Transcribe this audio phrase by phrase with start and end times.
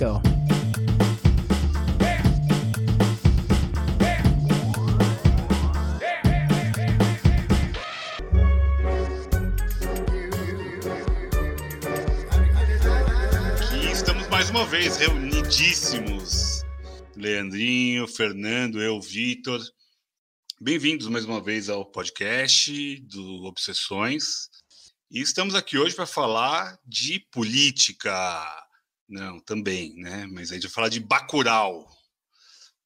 [0.00, 0.16] go.
[13.60, 16.62] Aqui estamos mais uma vez reunidíssimos.
[17.14, 19.60] Leandrinho, Fernando, eu, Vitor.
[20.58, 24.48] Bem-vindos mais uma vez ao podcast do Obsessões.
[25.10, 28.69] E estamos aqui hoje para falar de política.
[29.10, 30.24] Não, também, né?
[30.28, 31.90] Mas a gente vai falar de Bacurau.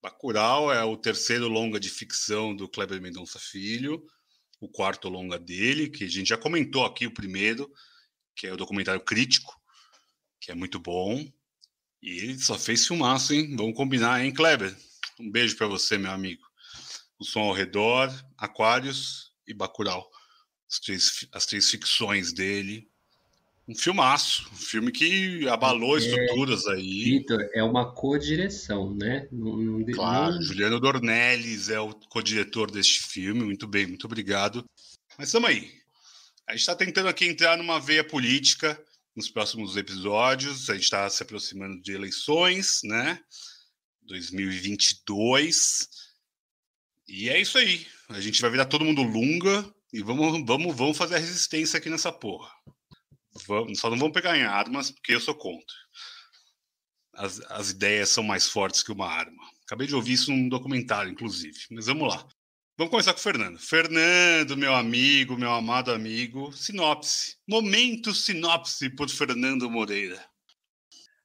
[0.02, 4.02] Bacurau é o terceiro longa de ficção do Kleber Mendonça Filho,
[4.58, 7.70] o quarto longa dele, que a gente já comentou aqui o primeiro,
[8.34, 9.54] que é o documentário crítico,
[10.40, 11.30] que é muito bom.
[12.02, 13.54] E ele só fez filmaço, hein?
[13.54, 14.74] Vamos combinar, hein, Kleber?
[15.20, 16.42] Um beijo para você, meu amigo.
[17.18, 20.10] O som ao redor, Aquários e Bacurau.
[20.70, 22.90] As três, as três ficções dele.
[23.66, 27.04] Um filmaço, um filme que abalou É, estruturas aí.
[27.04, 29.26] Vitor, é uma co-direção, né?
[29.32, 33.42] Não, não, Claro, não- Juliano Dornelles é o co-diretor deste filme.
[33.42, 34.64] Muito bem, muito obrigado.
[35.18, 35.72] Mas estamos aí.
[36.46, 38.78] A gente está tentando aqui entrar numa veia política
[39.16, 40.68] nos próximos episódios.
[40.68, 43.18] A gente está se aproximando de eleições, né?
[44.02, 45.88] 2022.
[47.08, 47.86] E é isso aí.
[48.10, 51.88] A gente vai virar todo mundo lunga e vamos, vamos, vamos fazer a resistência aqui
[51.88, 52.50] nessa porra.
[53.46, 55.76] Vamos, só não vamos pegar em armas, porque eu sou contra.
[57.14, 59.42] As, as ideias são mais fortes que uma arma.
[59.64, 61.58] Acabei de ouvir isso num documentário, inclusive.
[61.70, 62.26] Mas vamos lá.
[62.76, 63.58] Vamos começar com o Fernando.
[63.58, 66.52] Fernando, meu amigo, meu amado amigo.
[66.52, 67.36] Sinopse.
[67.46, 70.24] Momento sinopse por Fernando Moreira.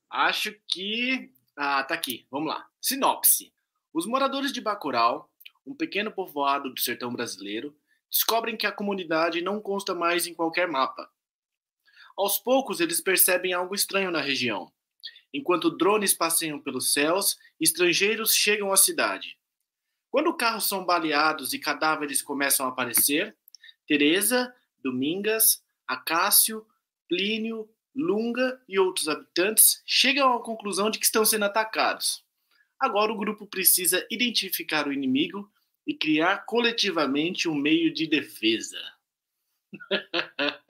[0.10, 1.32] Acho que.
[1.56, 2.28] Ah, tá aqui.
[2.30, 2.68] Vamos lá.
[2.80, 3.52] Sinopse.
[3.92, 5.30] Os moradores de Bacurau,
[5.66, 7.76] um pequeno povoado do sertão brasileiro,
[8.10, 11.10] descobrem que a comunidade não consta mais em qualquer mapa.
[12.20, 14.70] Aos poucos, eles percebem algo estranho na região.
[15.34, 19.38] Enquanto drones passeiam pelos céus, estrangeiros chegam à cidade.
[20.12, 23.38] Quando carros são baleados e cadáveres começam a aparecer,
[23.88, 26.68] Teresa, Domingas, Acácio,
[27.08, 32.26] Plínio, Lunga e outros habitantes chegam à conclusão de que estão sendo atacados.
[32.78, 35.50] Agora o grupo precisa identificar o inimigo
[35.88, 38.78] e criar coletivamente um meio de defesa.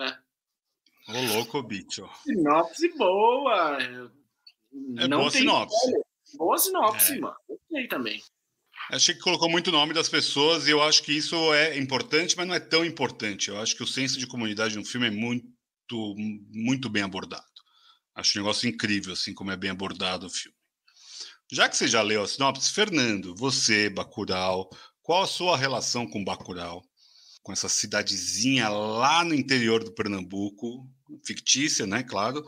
[1.10, 2.08] Ô, louco, bicho.
[2.24, 3.78] Sinopse boa!
[4.98, 5.76] É boa sinopse.
[5.76, 6.04] spoiler.
[6.38, 7.20] Boa sinopse, É.
[7.20, 7.36] mano.
[7.48, 8.22] Gostei também.
[8.92, 12.48] Achei que colocou muito nome das pessoas e eu acho que isso é importante, mas
[12.48, 13.50] não é tão importante.
[13.50, 16.16] Eu acho que o senso de comunidade no filme é muito,
[16.52, 17.44] muito bem abordado.
[18.16, 20.56] Acho um negócio incrível, assim, como é bem abordado o filme.
[21.52, 24.70] Já que você já leu a sinopse, Fernando, você, Bacurau,
[25.02, 26.84] qual a sua relação com Bacurau?
[27.50, 30.88] Com essa cidadezinha lá no interior do Pernambuco,
[31.26, 32.46] fictícia, né, claro,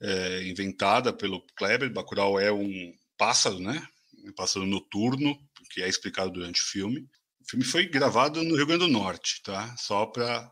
[0.00, 1.92] é, inventada pelo Kleber.
[1.92, 3.86] Bacurau é um pássaro, né?
[4.24, 5.38] Um pássaro noturno,
[5.70, 7.06] que é explicado durante o filme.
[7.42, 9.76] O filme foi gravado no Rio Grande do Norte, tá?
[9.76, 10.50] Só para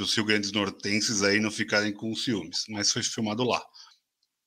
[0.00, 3.64] os Rio Grandes Nortenses aí não ficarem com ciúmes, mas foi filmado lá.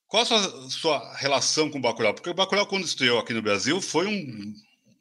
[0.06, 2.14] Qual a sua, sua relação com o Bacurau?
[2.14, 4.54] Porque o Bacurau, quando estreou aqui no Brasil, foi um,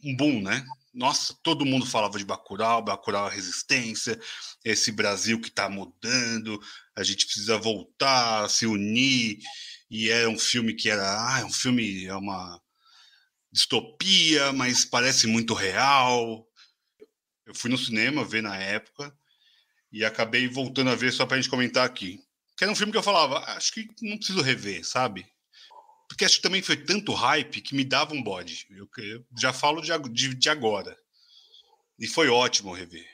[0.04, 0.64] um boom, né?
[0.98, 4.19] Nossa, todo mundo falava de Bacurau, Bacurau é resistência,
[4.64, 6.60] esse Brasil que está mudando,
[6.97, 9.38] a gente precisa voltar, se unir,
[9.88, 12.60] e era um filme que era, ah, é um filme, é uma
[13.53, 16.44] distopia, mas parece muito real.
[17.47, 19.16] Eu fui no cinema ver na época
[19.92, 22.19] e acabei voltando a ver só pra gente comentar aqui.
[22.56, 25.25] Que era um filme que eu falava, acho que não preciso rever, sabe?
[26.08, 28.66] Porque acho que também foi tanto hype que me dava um bode.
[28.70, 30.96] Eu, eu já falo de, de, de agora.
[31.98, 33.06] E foi ótimo rever.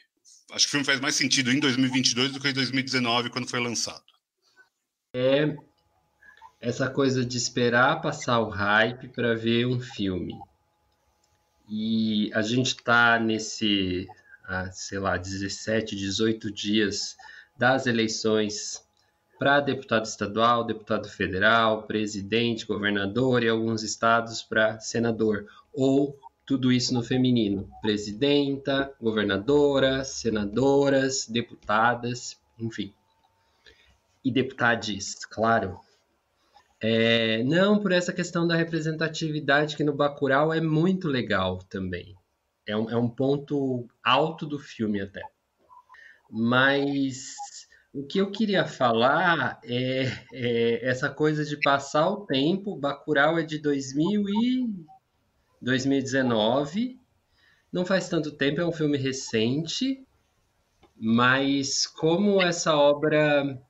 [0.52, 3.58] Acho que o filme faz mais sentido em 2022 do que em 2019, quando foi
[3.58, 4.04] lançado.
[5.12, 5.56] É
[6.60, 10.34] essa coisa de esperar passar o hype para ver um filme.
[11.68, 14.06] E a gente tá nesse,
[14.44, 17.16] ah, sei lá, 17, 18 dias
[17.58, 18.82] das eleições
[19.38, 25.46] para deputado estadual, deputado federal, presidente, governador e alguns estados para senador.
[25.72, 32.92] Ou tudo isso no feminino: presidenta, governadora, senadoras, deputadas, enfim.
[34.24, 35.78] E deputades, claro.
[36.80, 42.14] É, não, por essa questão da representatividade que no Bacurau é muito legal também.
[42.66, 45.22] É um, é um ponto alto do filme até.
[46.30, 47.36] Mas
[47.94, 52.76] o que eu queria falar é, é essa coisa de passar o tempo.
[52.76, 54.74] Bacurau é de 2000 e
[55.62, 56.98] 2019.
[57.72, 60.04] Não faz tanto tempo, é um filme recente.
[60.96, 63.62] Mas como essa obra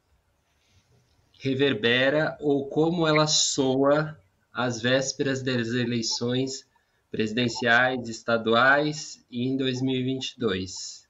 [1.38, 4.18] reverbera ou como ela soa
[4.50, 6.66] às vésperas das eleições
[7.10, 11.03] presidenciais, estaduais e em 2022.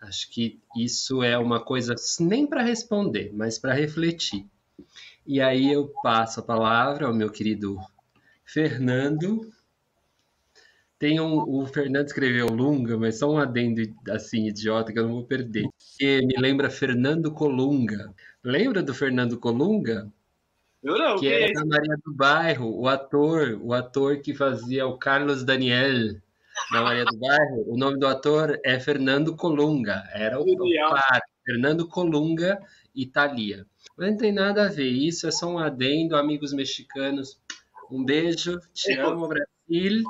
[0.00, 4.46] Acho que isso é uma coisa nem para responder, mas para refletir.
[5.26, 7.78] E aí eu passo a palavra ao meu querido
[8.44, 9.52] Fernando.
[10.98, 15.14] Tem um, o Fernando escreveu Lunga, mas só um adendo assim idiota que eu não
[15.14, 15.68] vou perder.
[15.96, 18.14] Que me lembra Fernando Colunga.
[18.42, 20.10] Lembra do Fernando Colunga?
[20.82, 24.96] Eu não, que é da Maria do Bairro, o ator, o ator que fazia o
[24.96, 26.16] Carlos Daniel
[26.70, 27.64] da Maria do Bairro.
[27.66, 30.04] O nome do ator é Fernando Colunga.
[30.12, 32.58] Era o, o par, Fernando Colunga
[32.94, 33.66] Italia.
[33.96, 34.88] Mas não tem nada a ver.
[34.88, 37.40] Isso é só um adendo, amigos mexicanos.
[37.90, 40.04] Um beijo, te amo, Brasil.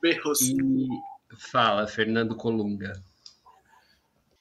[0.00, 0.40] Berros.
[0.40, 0.88] E
[1.36, 2.92] fala, Fernando Colunga.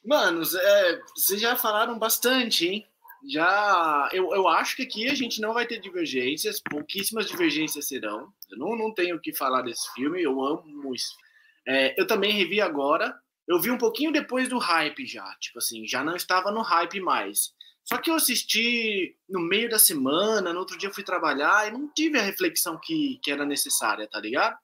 [0.03, 2.87] Manos, é, vocês já falaram bastante, hein?
[3.27, 8.33] já eu, eu acho que aqui a gente não vai ter divergências, pouquíssimas divergências serão.
[8.49, 11.15] Eu não, não tenho o que falar desse filme, eu amo esse
[11.67, 13.15] é, Eu também revi agora,
[13.47, 16.99] eu vi um pouquinho depois do hype já, tipo assim, já não estava no hype
[16.99, 17.53] mais.
[17.83, 21.91] Só que eu assisti no meio da semana, no outro dia fui trabalhar e não
[21.93, 24.55] tive a reflexão que, que era necessária, tá ligado?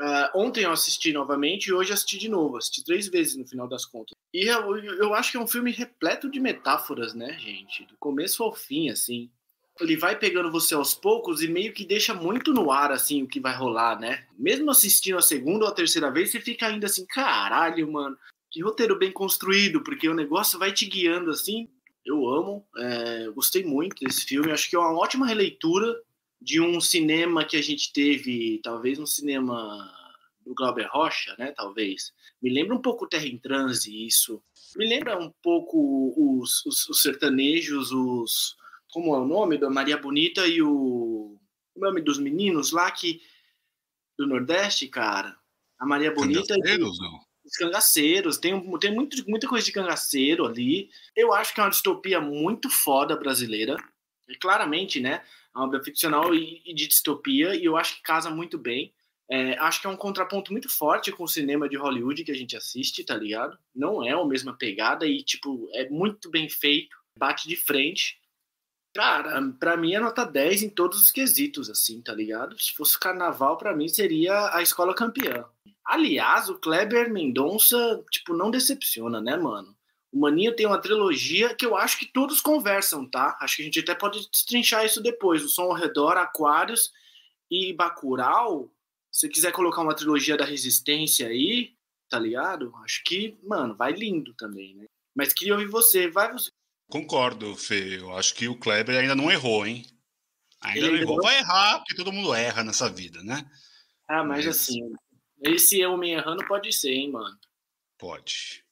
[0.00, 2.56] Uh, ontem eu assisti novamente e hoje assisti de novo.
[2.56, 4.14] Assisti três vezes no final das contas.
[4.32, 7.84] E eu, eu acho que é um filme repleto de metáforas, né, gente?
[7.86, 9.30] Do começo ao fim, assim.
[9.80, 13.26] Ele vai pegando você aos poucos e meio que deixa muito no ar, assim, o
[13.26, 14.24] que vai rolar, né?
[14.38, 18.16] Mesmo assistindo a segunda ou a terceira vez, você fica ainda assim, caralho, mano.
[18.50, 21.68] Que roteiro bem construído, porque o negócio vai te guiando, assim.
[22.06, 24.52] Eu amo, é, gostei muito desse filme.
[24.52, 26.00] Acho que é uma ótima releitura
[26.40, 29.90] de um cinema que a gente teve, talvez um cinema
[30.44, 31.52] do Glauber Rocha, né?
[31.56, 32.12] Talvez.
[32.40, 34.42] Me lembra um pouco Terra em Transe, isso.
[34.76, 38.56] Me lembra um pouco os, os, os sertanejos, os.
[38.94, 39.58] Como é o nome?
[39.58, 41.36] Da Maria Bonita e o.
[41.74, 43.20] O nome dos meninos lá que.
[44.16, 45.36] Do Nordeste, cara.
[45.76, 46.54] A Maria Bonita.
[46.54, 47.18] Cangaceiros, não?
[47.44, 48.38] Os cangaceiros.
[48.38, 50.90] Tem, tem muito, muita coisa de cangaceiro ali.
[51.16, 53.76] Eu acho que é uma distopia muito foda brasileira.
[54.28, 55.24] E claramente, né?
[55.52, 58.94] É uma obra ficcional e, e de distopia, e eu acho que casa muito bem.
[59.28, 62.36] É, acho que é um contraponto muito forte com o cinema de Hollywood que a
[62.36, 63.58] gente assiste, tá ligado?
[63.74, 68.20] Não é a mesma pegada e, tipo, é muito bem feito, bate de frente.
[68.94, 72.56] Cara, pra mim é nota 10 em todos os quesitos, assim, tá ligado?
[72.62, 75.44] Se fosse carnaval, para mim seria a escola campeã.
[75.84, 77.76] Aliás, o Kleber Mendonça,
[78.10, 79.76] tipo, não decepciona, né, mano?
[80.12, 83.36] O Maninho tem uma trilogia que eu acho que todos conversam, tá?
[83.40, 85.44] Acho que a gente até pode destrinchar isso depois.
[85.44, 86.92] O Som ao Redor, Aquários
[87.50, 88.70] e Bacurau.
[89.10, 91.74] Se quiser colocar uma trilogia da Resistência aí,
[92.08, 92.72] tá ligado?
[92.84, 94.84] Acho que, mano, vai lindo também, né?
[95.16, 96.08] Mas queria ouvir você.
[96.08, 96.48] Vai você.
[96.88, 97.98] Concordo, Fê.
[97.98, 99.84] Eu acho que o Kleber ainda não errou, hein?
[100.60, 101.22] Ainda Ele não errou.
[101.22, 103.44] Vai errar, porque todo mundo erra nessa vida, né?
[104.08, 104.56] Ah, mas, mas...
[104.56, 104.80] assim,
[105.42, 107.38] esse eu me errando pode ser, hein, mano?
[107.98, 108.64] Pode.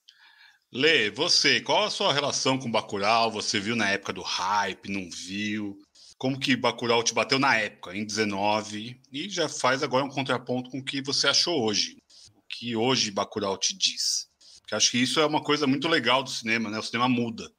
[0.73, 3.31] Lê, você, qual a sua relação com Bacurau?
[3.31, 5.79] Você viu na época do hype, não viu?
[6.17, 8.99] Como que Bacurau te bateu na época, em 19?
[9.13, 11.99] E já faz agora um contraponto com o que você achou hoje.
[12.35, 14.31] O que hoje Bacurau te diz.
[14.61, 16.79] Porque acho que isso é uma coisa muito legal do cinema, né?
[16.79, 17.53] O cinema muda.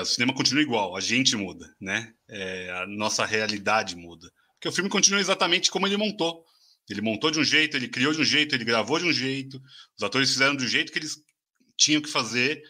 [0.00, 2.12] O cinema continua igual, a gente muda, né?
[2.28, 4.30] É, a nossa realidade muda.
[4.54, 6.44] Porque o filme continua exatamente como ele montou.
[6.88, 9.60] Ele montou de um jeito, ele criou de um jeito, ele gravou de um jeito,
[9.96, 11.16] os atores fizeram do jeito que eles
[11.76, 12.62] tinham que fazer.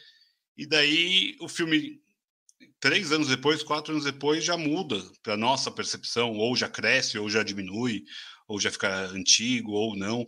[0.56, 2.00] E daí o filme,
[2.78, 7.28] três anos depois, quatro anos depois, já muda para nossa percepção, ou já cresce, ou
[7.28, 8.04] já diminui,
[8.46, 10.24] ou já fica antigo, ou não.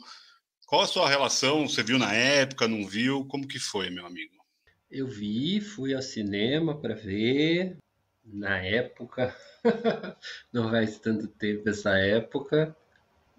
[0.66, 1.68] Qual a sua relação?
[1.68, 3.24] Você viu na época, não viu?
[3.26, 4.33] Como que foi, meu amigo?
[4.94, 7.78] Eu vi, fui ao cinema para ver
[8.24, 9.34] na época.
[10.52, 12.76] não faz tanto tempo essa época.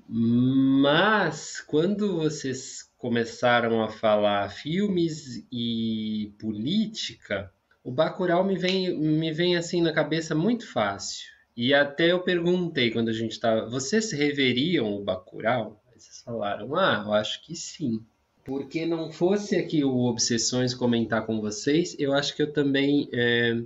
[0.05, 7.49] Mas quando vocês começaram a falar filmes e política,
[7.81, 11.25] o Bacurau me vem, me vem assim na cabeça muito fácil.
[11.55, 15.81] E até eu perguntei quando a gente estava, vocês reveriam o Bacurau?
[15.95, 18.05] Vocês falaram, ah, eu acho que sim.
[18.45, 23.59] Porque não fosse aqui o Obsessões comentar com vocês, eu acho que eu também é,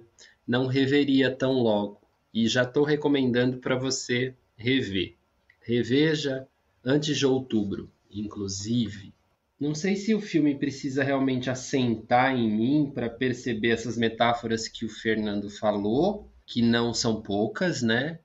[0.47, 1.99] não reveria tão logo.
[2.33, 5.15] E já estou recomendando para você rever.
[5.61, 6.47] Reveja
[6.83, 9.13] antes de outubro, inclusive.
[9.59, 14.85] Não sei se o filme precisa realmente assentar em mim para perceber essas metáforas que
[14.85, 18.19] o Fernando falou, que não são poucas, né?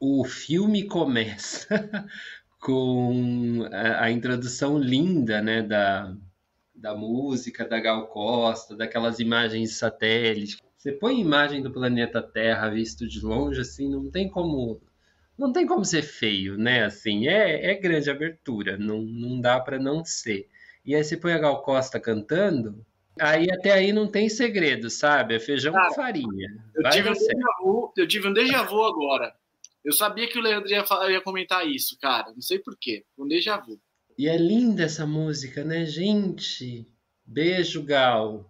[0.00, 1.68] O filme começa
[2.62, 6.14] com a, a, introdução linda, né, da,
[6.72, 10.58] da música da Gal Costa, daquelas imagens de satélite.
[10.78, 14.80] Você põe imagem do planeta Terra visto de longe, assim, não tem como
[15.36, 16.84] não tem como ser feio, né?
[16.84, 20.48] Assim, é, é grande abertura, não, não dá para não ser.
[20.84, 22.86] E aí você põe a Gal Costa cantando,
[23.18, 25.34] aí até aí não tem segredo, sabe?
[25.34, 26.48] É feijão Cara, com farinha.
[26.76, 29.34] Eu tive, um déjà vu, eu tive um déjà vu agora.
[29.84, 32.32] Eu sabia que o Leandro ia, ia comentar isso, cara.
[32.32, 33.04] Não sei porquê.
[33.18, 33.80] Um déjà vu.
[34.16, 36.86] E é linda essa música, né, gente?
[37.24, 38.48] Beijo, Gal.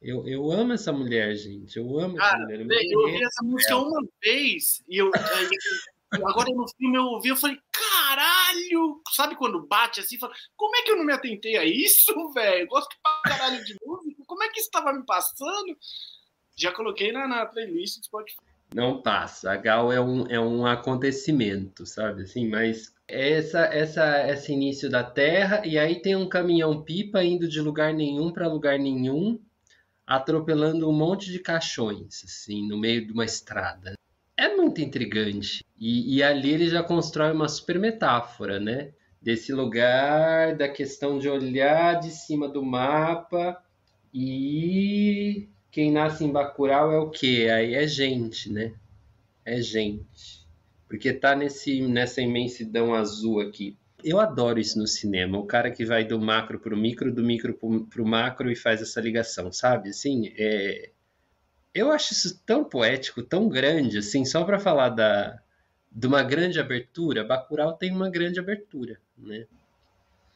[0.00, 1.76] Eu, eu amo essa mulher, gente.
[1.76, 2.84] Eu amo Cara, essa mulher.
[2.84, 5.10] Eu, eu ouvi essa música uma vez e eu,
[6.10, 9.00] agora no filme eu ouvi, eu falei, caralho!
[9.12, 10.18] Sabe quando bate assim?
[10.18, 12.66] Fala, Como é que eu não me atentei a isso, velho?
[12.66, 14.22] Gosto pra caralho de música.
[14.26, 15.76] Como é que isso tava me passando?
[16.56, 18.51] Já coloquei na, na playlist do Spotify.
[18.74, 19.52] Não passa.
[19.52, 22.22] A Gal é um, é um acontecimento, sabe?
[22.22, 27.60] Assim, mas essa, essa, esse início da Terra, e aí tem um caminhão-pipa indo de
[27.60, 29.38] lugar nenhum para lugar nenhum
[30.06, 33.94] atropelando um monte de caixões, assim, no meio de uma estrada.
[34.36, 35.64] É muito intrigante.
[35.78, 38.92] E, e ali ele já constrói uma super metáfora, né?
[39.20, 43.62] Desse lugar, da questão de olhar de cima do mapa
[44.12, 47.48] e quem nasce em Bacurau é o quê?
[47.50, 48.74] Aí é gente, né?
[49.42, 50.46] É gente.
[50.86, 53.78] Porque tá nesse, nessa imensidão azul aqui.
[54.04, 57.22] Eu adoro isso no cinema, o cara que vai do macro para o micro, do
[57.22, 57.54] micro
[57.88, 59.90] para o macro e faz essa ligação, sabe?
[59.90, 60.90] Assim, é...
[61.72, 65.40] eu acho isso tão poético, tão grande, assim, só para falar da,
[65.90, 69.46] de uma grande abertura, Bacurau tem uma grande abertura, né?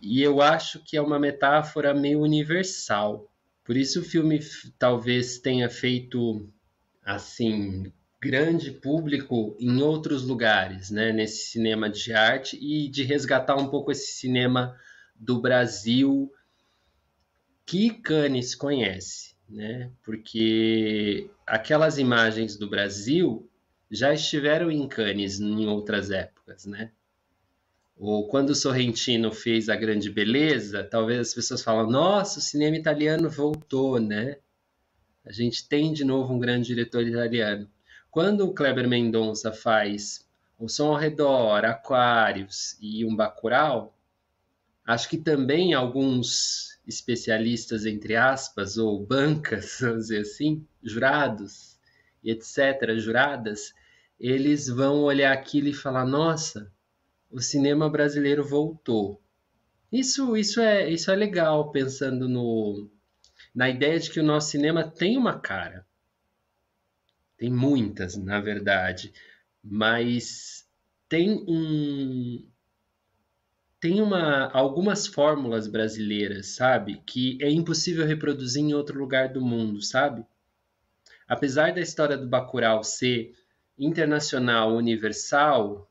[0.00, 3.28] E eu acho que é uma metáfora meio universal.
[3.66, 4.38] Por isso o filme
[4.78, 6.48] talvez tenha feito
[7.04, 13.68] assim grande público em outros lugares, né, nesse cinema de arte e de resgatar um
[13.68, 14.78] pouco esse cinema
[15.14, 16.32] do Brasil
[17.64, 19.90] que Cannes conhece, né?
[20.04, 23.50] Porque aquelas imagens do Brasil
[23.90, 26.92] já estiveram em Cannes em outras épocas, né?
[27.98, 32.76] Ou quando o Sorrentino fez A Grande Beleza, talvez as pessoas falam: "Nossa, o cinema
[32.76, 34.36] italiano voltou, né?
[35.24, 37.68] A gente tem de novo um grande diretor italiano".
[38.10, 40.26] Quando o Kleber Mendonça faz
[40.58, 43.96] O Som ao Redor, Aquários e um Bacurau,
[44.86, 51.78] acho que também alguns especialistas, entre aspas, ou bancas, vamos dizer assim, jurados,
[52.22, 53.74] etc., juradas,
[54.20, 56.70] eles vão olhar aquilo e falar: nossa,
[57.36, 59.20] o cinema brasileiro voltou.
[59.92, 62.90] Isso, isso, é, isso é legal, pensando no,
[63.54, 65.86] na ideia de que o nosso cinema tem uma cara.
[67.36, 69.12] Tem muitas, na verdade,
[69.62, 70.66] mas
[71.10, 72.42] tem um
[73.78, 79.82] tem uma, algumas fórmulas brasileiras, sabe, que é impossível reproduzir em outro lugar do mundo,
[79.82, 80.24] sabe?
[81.28, 83.34] Apesar da história do Bacurau ser
[83.78, 85.86] internacional, universal,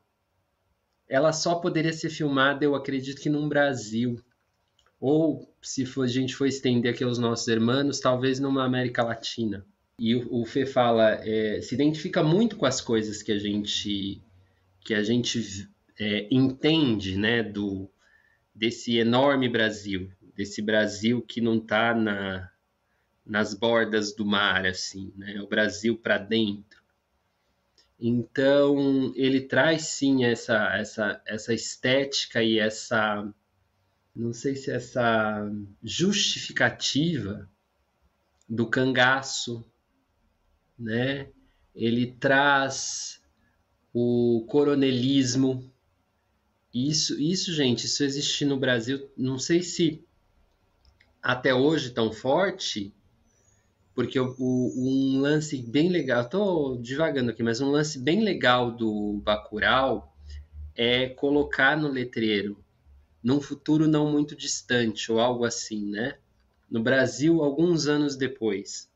[1.07, 4.19] ela só poderia ser filmada, eu acredito que num Brasil.
[4.99, 9.65] Ou, se for, a gente for estender aqui aos nossos irmãos, talvez numa América Latina.
[9.99, 14.21] E o, o Fê fala, é, se identifica muito com as coisas que a gente
[14.81, 15.67] que a gente
[15.99, 17.89] é, entende, né, do
[18.53, 22.49] desse enorme Brasil, desse Brasil que não está na,
[23.25, 26.74] nas bordas do mar, assim, né, o Brasil para dentro.
[27.99, 33.33] Então ele traz sim essa essa essa estética e essa
[34.15, 35.49] não sei se essa
[35.83, 37.49] justificativa
[38.47, 39.65] do cangaço,
[40.77, 41.29] né?
[41.73, 43.21] Ele traz
[43.93, 45.71] o coronelismo.
[46.73, 49.09] Isso, isso, gente, isso existe no Brasil.
[49.17, 50.05] Não sei se
[51.21, 52.93] até hoje tão forte,
[53.95, 58.69] porque o, o, um lance bem legal, estou divagando aqui, mas um lance bem legal
[58.71, 60.13] do Bacurau
[60.75, 62.63] é colocar no letreiro,
[63.23, 66.17] num futuro não muito distante, ou algo assim, né?
[66.69, 68.93] No Brasil, alguns anos depois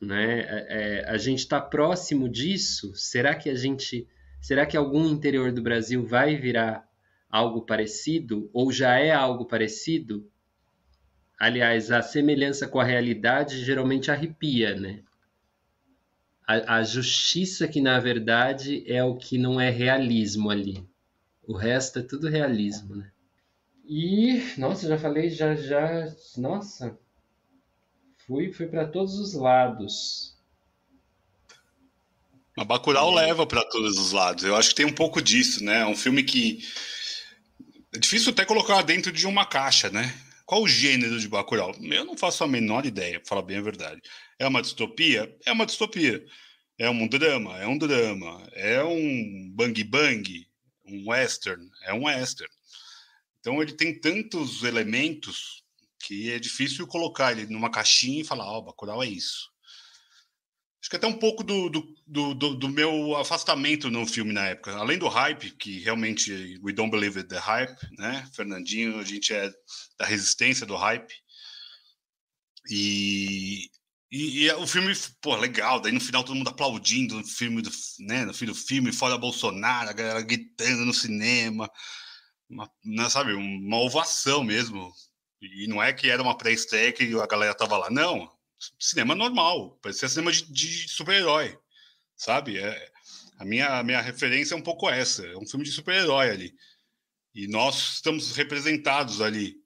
[0.00, 0.40] né?
[0.40, 2.92] É, é, a gente está próximo disso?
[2.94, 4.08] Será que a gente,
[4.40, 6.88] será que algum interior do Brasil vai virar
[7.28, 10.26] algo parecido ou já é algo parecido?
[11.40, 15.02] Aliás, a semelhança com a realidade geralmente arrepia, né?
[16.46, 20.86] A, a justiça que na verdade é o que não é realismo ali.
[21.42, 23.10] O resto é tudo realismo, né?
[23.86, 26.96] E, nossa, já falei, já, já, nossa,
[28.26, 30.36] fui, fui para todos os lados.
[32.54, 33.26] A Bacurau é.
[33.26, 34.44] leva para todos os lados.
[34.44, 35.80] Eu acho que tem um pouco disso, né?
[35.80, 36.62] É um filme que
[37.94, 40.14] é difícil até colocar dentro de uma caixa, né?
[40.50, 41.72] Qual o gênero de Bacurau?
[41.80, 44.02] Eu não faço a menor ideia, para falar bem a verdade.
[44.36, 45.32] É uma distopia?
[45.46, 46.26] É uma distopia.
[46.76, 47.56] É um drama?
[47.56, 48.44] É um drama.
[48.54, 50.48] É um bang bang,
[50.84, 52.52] um western, é um western.
[53.38, 55.62] Então ele tem tantos elementos
[56.00, 59.49] que é difícil colocar ele numa caixinha e falar, ó, oh, Bacurau é isso.
[60.80, 64.74] Acho que até um pouco do, do, do, do, meu afastamento no filme na época.
[64.76, 68.26] Além do hype, que realmente we don't believe in the hype, né?
[68.34, 69.50] Fernandinho, a gente é
[69.98, 71.12] da resistência do hype.
[72.70, 73.68] E,
[74.10, 75.80] e, e o filme, pô, legal.
[75.80, 77.70] Daí no final todo mundo aplaudindo no filme do,
[78.00, 78.24] né?
[78.24, 81.70] No fim do filme, fora Bolsonaro, a galera gritando no cinema.
[82.48, 84.90] Uma, né, sabe, uma ovação mesmo.
[85.42, 87.90] E não é que era uma pré-estreia que a galera tava lá.
[87.90, 88.30] Não,
[88.78, 91.58] cinema normal, parecia cinema de, de super-herói,
[92.16, 92.58] sabe?
[92.58, 92.92] É,
[93.38, 96.54] a, minha, a minha referência é um pouco essa, é um filme de super-herói ali.
[97.34, 99.56] E nós estamos representados ali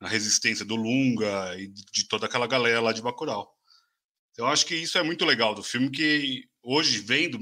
[0.00, 3.54] na resistência do Lunga e de toda aquela galera lá de Bacurau.
[4.32, 7.38] Então, eu acho que isso é muito legal do filme, que hoje, vendo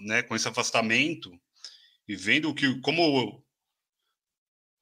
[0.00, 1.30] né, com esse afastamento
[2.06, 3.42] e vendo que como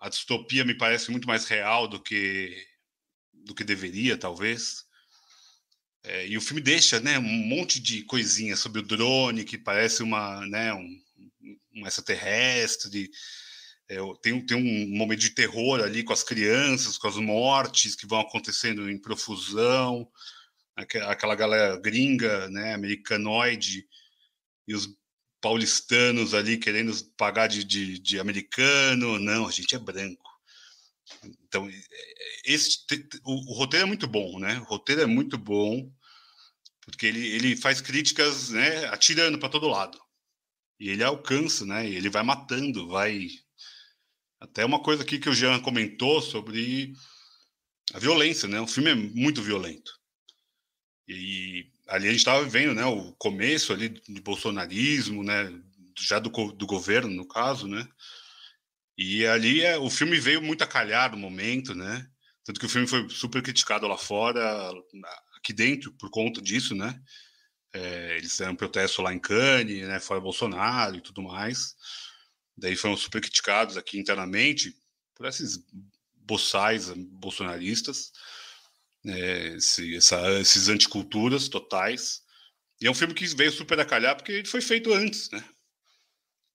[0.00, 2.66] a distopia me parece muito mais real do que
[3.32, 4.84] do que deveria, talvez,
[6.02, 10.02] é, e o filme deixa né, um monte de coisinha sobre o drone, que parece
[10.02, 11.02] uma, né, um,
[11.76, 13.10] um extraterrestre.
[13.88, 18.06] É, tem, tem um momento de terror ali com as crianças, com as mortes que
[18.06, 20.08] vão acontecendo em profusão.
[20.76, 23.86] Aquela galera gringa, né, americanoide,
[24.66, 24.88] e os
[25.40, 29.18] paulistanos ali querendo pagar de, de, de americano.
[29.18, 30.29] Não, a gente é branco.
[31.46, 31.68] Então,
[32.44, 32.78] esse,
[33.24, 34.58] o, o, roteiro é muito bom, né?
[34.60, 35.90] O roteiro é muito bom,
[36.80, 40.00] porque ele, ele faz críticas, né, atirando para todo lado.
[40.78, 41.86] E ele alcança, né?
[41.88, 43.28] Ele vai matando, vai.
[44.40, 46.94] Até uma coisa aqui que o Jean comentou sobre
[47.92, 48.60] a violência, né?
[48.60, 49.92] O filme é muito violento.
[51.06, 55.52] E ali a gente estava vendo, né, o começo ali de bolsonarismo, né,
[55.98, 57.86] já do, do governo, no caso, né?
[59.02, 62.06] E ali é, o filme veio muito a calhar no momento, né?
[62.44, 64.70] Tanto que o filme foi super criticado lá fora,
[65.38, 67.00] aqui dentro, por conta disso, né?
[67.72, 69.98] É, eles fizeram um protesto lá em Cannes, né?
[70.00, 71.74] Fora Bolsonaro e tudo mais.
[72.54, 74.76] Daí foram super criticados aqui internamente
[75.14, 75.64] por esses
[76.14, 78.12] boçais bolsonaristas,
[79.02, 79.54] né?
[79.56, 82.20] Esse, essa, esses anticulturas totais.
[82.78, 85.42] E é um filme que veio super a calhar porque ele foi feito antes, né?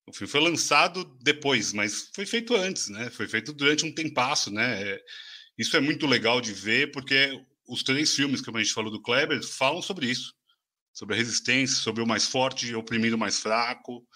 [0.08, 3.10] O filme foi lançado depois, mas foi feito antes, né?
[3.10, 4.82] Foi feito durante um tempasso, né?
[4.84, 5.02] É,
[5.58, 9.02] isso é muito legal de ver, porque os três filmes que a gente falou do
[9.02, 10.34] Kleber falam sobre isso,
[10.94, 14.08] sobre a resistência, sobre o mais forte oprimindo o mais fraco.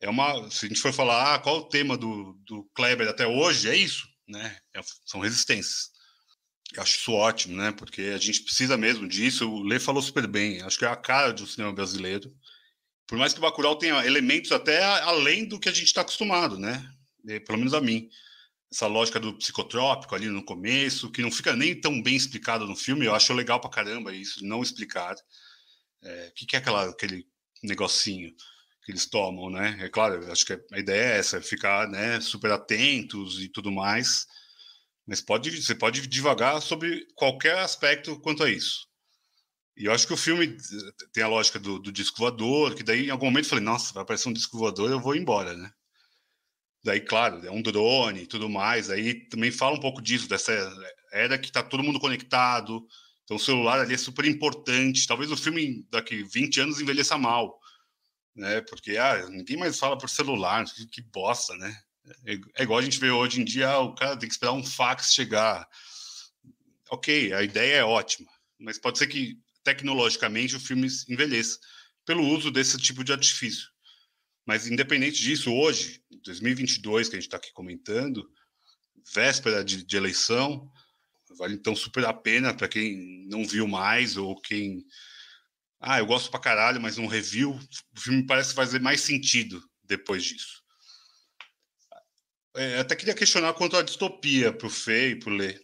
[0.00, 3.26] É uma, se a gente for falar, ah, qual o tema do, do Kleber até
[3.26, 4.58] hoje, é isso, né?
[4.74, 5.90] É, são resistências.
[6.74, 7.72] Eu acho isso ótimo, né?
[7.72, 9.48] Porque a gente precisa mesmo disso.
[9.48, 10.60] O Lê falou super bem.
[10.62, 12.30] Acho que é a cara do cinema brasileiro
[13.06, 16.58] por mais que o Bacurau tenha elementos até além do que a gente está acostumado,
[16.58, 16.88] né?
[17.46, 18.08] Pelo menos a mim.
[18.72, 22.74] Essa lógica do psicotrópico ali no começo, que não fica nem tão bem explicado no
[22.74, 25.14] filme, eu acho legal pra caramba isso, não explicar.
[26.02, 27.26] É, o que, que é aquela, aquele
[27.62, 28.32] negocinho
[28.84, 29.76] que eles tomam, né?
[29.80, 34.26] É claro, acho que a ideia é essa, ficar né, super atentos e tudo mais,
[35.06, 38.85] mas pode, você pode divagar sobre qualquer aspecto quanto a isso.
[39.76, 40.56] E eu acho que o filme
[41.12, 43.92] tem a lógica do, do, disco voador, que daí em algum momento eu falei, nossa,
[43.92, 45.70] vai aparecer um disco voador, eu vou embora, né?
[46.82, 48.88] Daí, claro, é um drone e tudo mais.
[48.90, 50.52] Aí também fala um pouco disso, dessa
[51.12, 52.86] era que tá todo mundo conectado.
[53.24, 55.06] Então o celular ali é super importante.
[55.06, 57.58] Talvez o filme daqui 20 anos envelheça mal,
[58.34, 58.60] né?
[58.62, 61.76] Porque ah, ninguém mais fala por celular, que bosta, né?
[62.24, 64.52] É, é igual a gente vê hoje em dia, ah, o cara tem que esperar
[64.52, 65.68] um fax chegar.
[66.90, 71.58] Ok, a ideia é ótima, mas pode ser que tecnologicamente o filme envelheça
[72.04, 73.68] pelo uso desse tipo de artifício.
[74.46, 78.30] Mas independente disso, hoje, 2022, que a gente está aqui comentando,
[79.12, 80.70] véspera de, de, eleição,
[81.36, 84.86] vale então super a pena para quem não viu mais ou quem
[85.80, 90.24] ah, eu gosto pra caralho, mas não reviu, o filme parece fazer mais sentido depois
[90.24, 90.62] disso.
[92.54, 95.60] É, até queria questionar quanto à distopia para o Fê e para o Lê.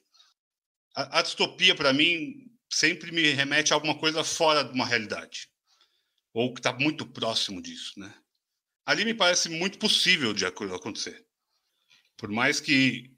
[0.94, 5.48] A, a distopia, para mim, sempre me remete a alguma coisa fora de uma realidade,
[6.32, 8.12] ou que está muito próximo disso, né?
[8.84, 11.24] Ali me parece muito possível de acontecer.
[12.16, 13.12] Por mais que,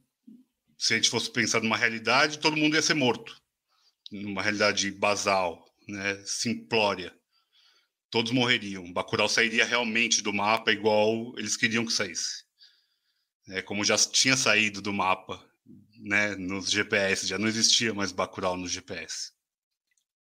[0.77, 3.40] se a gente fosse pensar numa realidade, todo mundo ia ser morto.
[4.11, 6.23] Numa realidade basal, né?
[6.27, 7.17] simplória.
[8.11, 8.93] Todos morreriam.
[8.93, 12.45] Bacurau sairia realmente do mapa igual eles queriam que saísse.
[13.49, 15.43] É, como já tinha saído do mapa
[15.97, 19.33] né, nos GPS, já não existia mais Bacurau no GPS.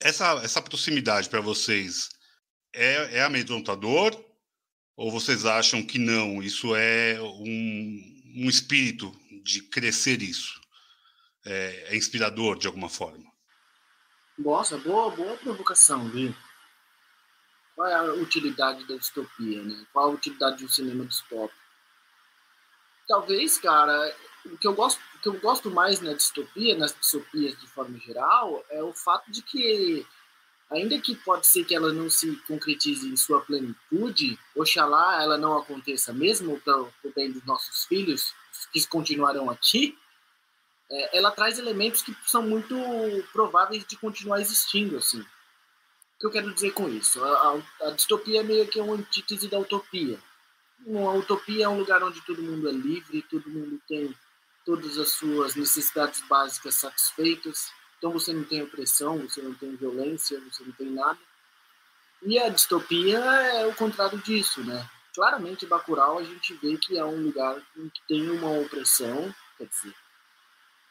[0.05, 2.11] Essa, essa proximidade para vocês
[2.73, 4.13] é, é amedrontador?
[4.97, 6.43] Ou vocês acham que não?
[6.43, 9.13] Isso é um, um espírito
[9.43, 10.61] de crescer isso?
[11.45, 13.25] É, é, inspirador de alguma forma?
[14.39, 16.35] Nossa, boa, boa provocação, viu?
[17.75, 19.87] Qual é a utilidade da distopia, né?
[19.93, 21.61] Qual a utilidade de um cinema distópico?
[23.09, 24.15] Talvez, cara,
[24.47, 28.65] o que eu gosto, que eu gosto mais na distopia, nas distopias de forma geral,
[28.69, 30.05] é o fato de que
[30.69, 35.57] ainda que pode ser que ela não se concretize em sua plenitude, oxalá ela não
[35.57, 38.35] aconteça mesmo para o bem dos nossos filhos,
[38.73, 39.97] que continuarão aqui,
[40.91, 42.75] é, ela traz elementos que são muito
[43.33, 45.21] prováveis de continuar existindo, assim.
[45.21, 47.23] O que eu quero dizer com isso?
[47.23, 50.19] A, a, a distopia é meio que uma antítese da utopia.
[50.85, 54.15] Uma utopia é um lugar onde todo mundo é livre, todo mundo tem
[54.65, 60.41] todas as suas necessidades básicas satisfeitas, então você não tem opressão, você não tem violência,
[60.41, 61.19] você não tem nada.
[62.23, 64.89] E a distopia é o contrário disso, né?
[65.15, 69.67] Claramente, Bacurau a gente vê que é um lugar em que tem uma opressão, quer
[69.67, 69.95] dizer,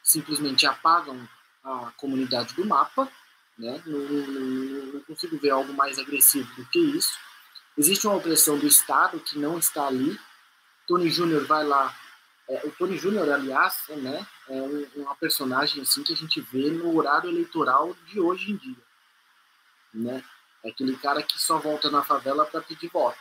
[0.02, 1.28] simplesmente apagam
[1.64, 3.10] a comunidade do mapa,
[3.58, 3.82] né?
[3.86, 7.18] Não, não, não consigo ver algo mais agressivo do que isso.
[7.76, 10.18] Existe uma opressão do Estado que não está ali.
[10.86, 11.94] Tony Júnior vai lá
[12.48, 16.70] é, o Tony Júnior, aliás, né, é um, uma personagem assim que a gente vê
[16.70, 18.82] no horário eleitoral de hoje em dia,
[19.94, 20.24] né?
[20.64, 23.18] É aquele cara que só volta na favela para pedir voto.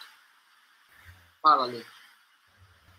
[1.41, 1.84] Fala, Lê.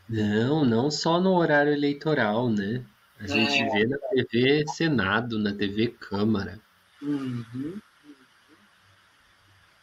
[0.08, 2.85] Não, não só no horário eleitoral, né?
[3.20, 3.68] A gente é.
[3.68, 6.61] vê na TV Senado, na TV Câmara.
[7.00, 7.80] Uhum.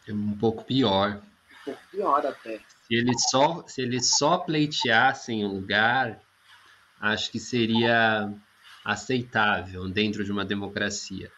[0.06, 1.22] É um pouco pior.
[1.22, 2.58] Um pouco pior até.
[2.58, 6.20] Se eles só, se eles só pleiteassem um lugar,
[7.00, 8.30] acho que seria
[8.84, 11.32] aceitável dentro de uma democracia.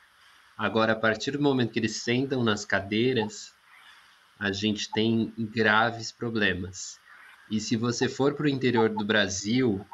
[0.59, 3.55] Agora, a partir do momento que eles sentam nas cadeiras,
[4.39, 7.01] a gente tem graves problemas.
[7.51, 9.85] E se você for para o interior do Brasil,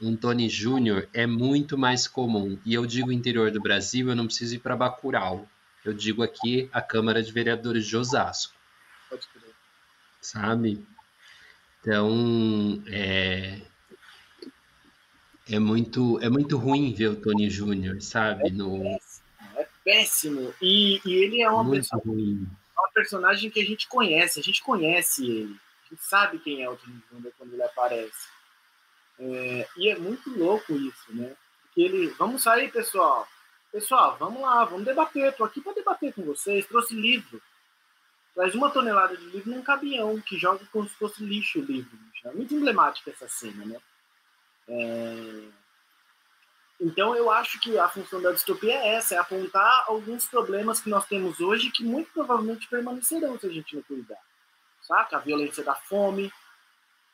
[0.00, 2.58] um Tony Júnior é muito mais comum.
[2.64, 5.48] E eu digo interior do Brasil, eu não preciso ir para Bacurau.
[5.84, 8.54] Eu digo aqui a Câmara de Vereadores de Osasco.
[9.08, 9.54] Pode crer.
[10.20, 10.86] Sabe?
[11.80, 13.60] Então, é,
[15.50, 18.48] é muito, é muito ruim ver o Tony Júnior, sabe?
[18.48, 18.80] É, no...
[18.80, 19.22] péssimo,
[19.56, 20.54] é péssimo.
[20.60, 22.46] E, e ele é uma, muito ruim.
[22.76, 25.56] uma personagem que a gente conhece, a gente conhece ele.
[25.86, 28.28] A gente sabe quem é o Tony Júnior quando ele aparece.
[29.18, 31.34] É, e é muito louco isso, né?
[31.62, 32.08] Porque ele.
[32.18, 33.26] Vamos sair, pessoal.
[33.72, 35.30] Pessoal, vamos lá, vamos debater.
[35.30, 36.66] Estou aqui para debater com vocês.
[36.66, 37.40] Trouxe livro.
[38.34, 41.98] Traz uma tonelada de livro num caminhão que joga como se fosse lixo o livro.
[42.24, 43.78] É muito emblemática essa cena, né?
[44.68, 45.48] É...
[46.80, 50.88] Então eu acho que a função da distopia é essa, é apontar alguns problemas que
[50.88, 54.18] nós temos hoje que muito provavelmente permanecerão se a gente não cuidar.
[54.82, 55.16] Saca?
[55.16, 56.32] A violência da fome,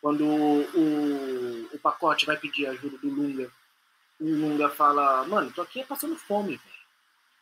[0.02, 3.50] quando o, o pacote vai pedir ajuda do Lunga,
[4.20, 6.74] o Lunga fala, mano, tô aqui passando fome, velho.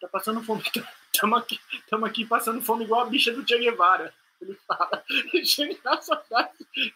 [0.00, 0.62] Tá passando fome.
[1.12, 1.60] Estamos aqui,
[2.04, 4.14] aqui passando fome igual a bicha do Che Guevara.
[4.40, 5.02] Ele fala,
[5.44, 5.76] chega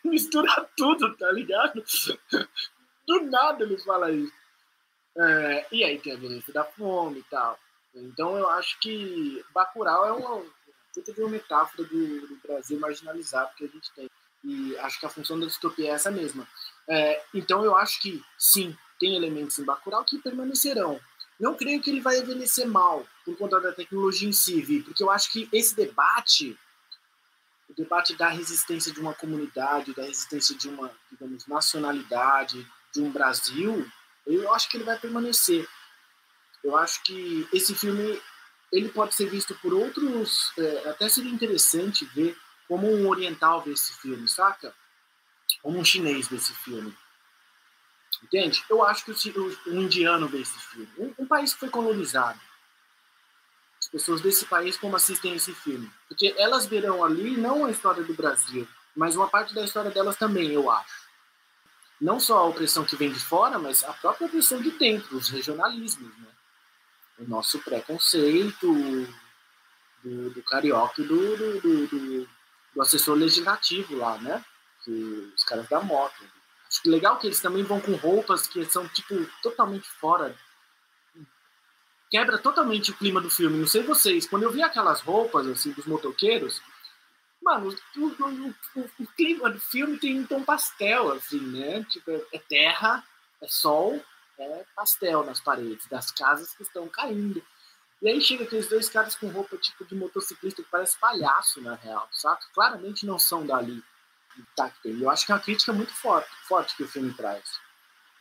[0.05, 1.85] mistura tudo, tá ligado?
[3.07, 4.33] Do nada ele fala isso.
[5.17, 7.59] É, e aí tem a violência da fome e tal.
[7.95, 10.45] Então eu acho que Bacurau é uma
[10.95, 14.11] puta de uma metáfora do, do, Brasil marginalizado que a gente tem.
[14.45, 16.47] E acho que a função da distopia é essa mesma.
[16.89, 21.01] É, então eu acho que, sim, tem elementos em Bacurau que permanecerão.
[21.39, 25.03] Não creio que ele vai envelhecer mal por conta da tecnologia em si, Vi, porque
[25.03, 26.59] eu acho que esse debate,
[27.69, 32.67] o debate da resistência de uma comunidade, da resistência de uma, digamos, nacionalidade,
[32.97, 33.87] de um Brasil,
[34.27, 35.69] eu acho que ele vai permanecer.
[36.65, 38.21] Eu acho que esse filme
[38.73, 43.73] ele pode ser visto por outros, é, até seria interessante ver como um oriental ver
[43.73, 44.75] esse filme, saca?
[45.63, 46.97] Como um chinês ver esse filme.
[48.25, 48.65] Entende?
[48.69, 50.89] Eu acho que o, o indiano vê esse filme.
[50.99, 52.41] Um, um, país que foi colonizado.
[53.79, 55.89] As pessoas desse país como assistem esse filme.
[56.09, 60.17] Porque elas verão ali não a história do Brasil, mas uma parte da história delas
[60.17, 61.06] também, eu acho
[62.01, 65.29] não só a opressão que vem de fora, mas a própria opressão de dentro, os
[65.29, 66.29] regionalismos, né?
[67.19, 68.67] O nosso preconceito
[70.05, 72.29] do, do carioca e do, do, do,
[72.75, 74.45] do, assessor legislativo lá, né?
[74.85, 76.23] Que, os caras da moto.
[76.69, 80.37] Acho que legal que eles também vão com roupas que são, tipo, totalmente fora.
[82.11, 83.59] Quebra totalmente o clima do filme.
[83.59, 86.61] Não sei vocês, quando eu vi aquelas roupas, assim, dos motoqueiros,
[87.43, 91.85] Mano, o, o, o, o, clima do filme tem um tom pastel, assim, né?
[91.85, 93.05] Tipo, é terra,
[93.41, 94.03] é sol,
[94.39, 97.43] é pastel nas paredes das casas que estão caindo.
[98.03, 101.75] E aí chega aqueles dois caras com roupa tipo de motociclista que parece palhaço, na
[101.77, 102.45] real, saca?
[102.53, 103.83] Claramente não são dali.
[104.55, 107.59] tá, eu acho que é uma crítica muito forte, forte que o filme traz.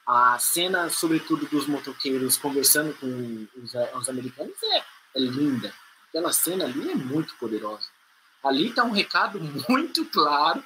[0.07, 4.77] A cena, sobretudo, dos motoqueiros conversando com os, os americanos é,
[5.15, 5.73] é linda.
[6.09, 7.87] Aquela cena ali é muito poderosa.
[8.45, 10.63] Ali está um recado muito claro,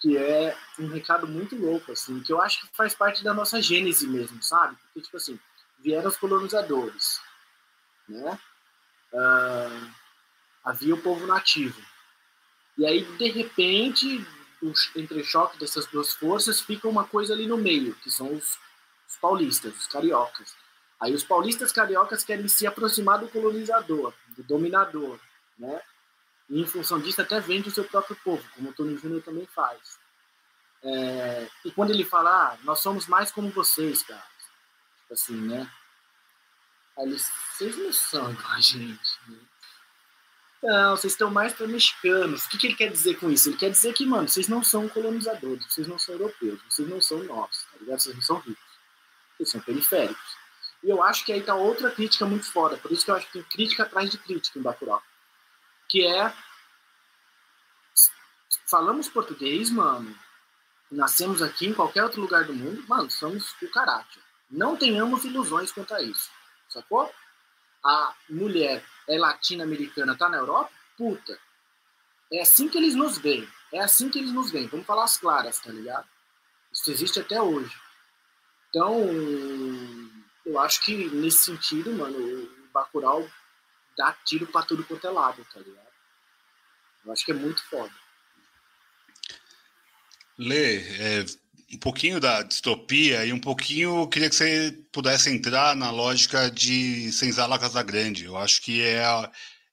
[0.00, 3.62] que é um recado muito louco, assim, que eu acho que faz parte da nossa
[3.62, 4.76] gênese mesmo, sabe?
[4.82, 5.38] Porque, tipo assim,
[5.78, 7.20] vieram os colonizadores,
[8.08, 8.36] né?
[9.12, 9.90] Uh,
[10.64, 11.80] havia o povo nativo.
[12.76, 14.26] E aí, de repente,
[14.60, 18.58] o entrechoque dessas duas forças fica uma coisa ali no meio, que são os,
[19.08, 20.56] os paulistas, os cariocas.
[20.98, 25.20] Aí os paulistas cariocas querem se aproximar do colonizador, do dominador,
[25.56, 25.80] né?
[26.50, 29.46] E em função disso até vende o seu próprio povo, como o Tony Júnior também
[29.46, 29.98] faz.
[30.82, 34.26] É, e quando ele fala, ah, nós somos mais como vocês, cara.
[35.02, 35.70] Tipo assim, né?
[36.98, 39.20] Aí eles, vocês não são igual a gente.
[39.28, 39.38] Né?
[40.62, 42.44] Não, vocês estão mais para mexicanos.
[42.44, 43.48] O que, que ele quer dizer com isso?
[43.48, 47.00] Ele quer dizer que, mano, vocês não são colonizadores, vocês não são europeus, vocês não
[47.00, 48.00] são nós, tá ligado?
[48.00, 48.64] Vocês não são ricos,
[49.36, 50.40] vocês são periféricos.
[50.82, 53.26] E eu acho que aí tá outra crítica muito foda, por isso que eu acho
[53.26, 55.02] que tem crítica atrás de crítica em Bacurau.
[55.90, 56.32] Que é.
[58.66, 60.16] Falamos português, mano.
[60.90, 64.22] Nascemos aqui em qualquer outro lugar do mundo, mano, somos o caráter.
[64.50, 66.28] Não tenhamos ilusões quanto a isso,
[66.68, 67.12] sacou?
[67.84, 71.38] A mulher é latino-americana, tá na Europa, puta.
[72.32, 73.48] É assim que eles nos veem.
[73.72, 74.66] É assim que eles nos veem.
[74.66, 76.08] Vamos falar as claras, tá ligado?
[76.72, 77.76] Isso existe até hoje.
[78.68, 79.00] Então,
[80.46, 83.28] eu acho que nesse sentido, mano, o Bacurau
[84.00, 85.86] dá tiro pra tudo quanto é lado, tá ligado?
[87.04, 87.92] Eu acho que é muito foda.
[90.38, 91.24] Lê, é,
[91.74, 97.12] um pouquinho da distopia e um pouquinho queria que você pudesse entrar na lógica de
[97.12, 98.24] Senzala Casagrande.
[98.24, 99.02] Eu acho que é,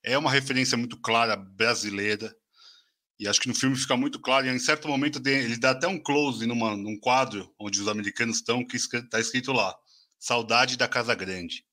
[0.04, 2.36] é uma referência muito clara brasileira
[3.18, 4.46] e acho que no filme fica muito claro.
[4.46, 8.38] E em certo momento ele dá até um close numa, num quadro onde os americanos
[8.38, 9.74] estão que está escrito lá:
[10.20, 11.67] Saudade da Casa Grande.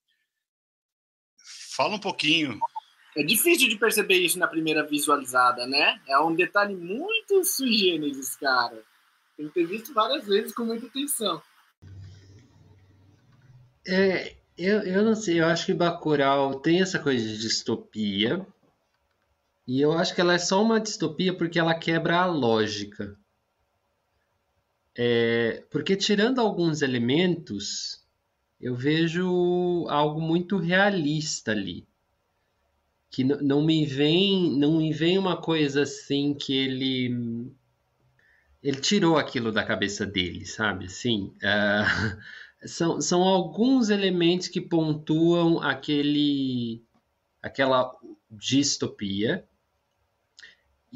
[1.74, 2.60] Fala um pouquinho.
[3.16, 6.00] É difícil de perceber isso na primeira visualizada, né?
[6.08, 7.98] É um detalhe muito sui
[8.40, 8.80] cara.
[9.36, 11.42] Tem que ter visto várias vezes com muita atenção.
[13.86, 18.46] É, eu, eu não sei, eu acho que Bacurau tem essa coisa de distopia.
[19.66, 23.16] E eu acho que ela é só uma distopia porque ela quebra a lógica.
[24.96, 28.03] É, porque tirando alguns elementos,
[28.64, 31.86] eu vejo algo muito realista ali.
[33.10, 37.52] Que não me vem, não me vem uma coisa assim que ele
[38.62, 40.88] ele tirou aquilo da cabeça dele, sabe?
[40.88, 41.34] Sim.
[41.42, 42.16] Uh,
[42.66, 46.82] são, são alguns elementos que pontuam aquele,
[47.42, 47.94] aquela
[48.30, 49.46] distopia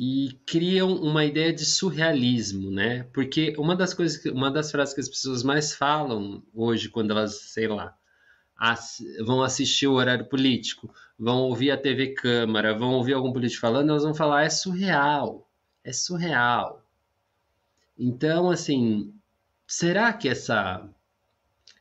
[0.00, 3.02] e criam uma ideia de surrealismo, né?
[3.12, 7.34] Porque uma das coisas, uma das frases que as pessoas mais falam hoje quando elas,
[7.34, 7.98] sei lá,
[9.26, 13.90] vão assistir o horário político, vão ouvir a TV Câmara, vão ouvir algum político falando,
[13.90, 15.50] elas vão falar é surreal,
[15.82, 16.87] é surreal.
[17.98, 19.12] Então, assim,
[19.66, 20.88] será que essa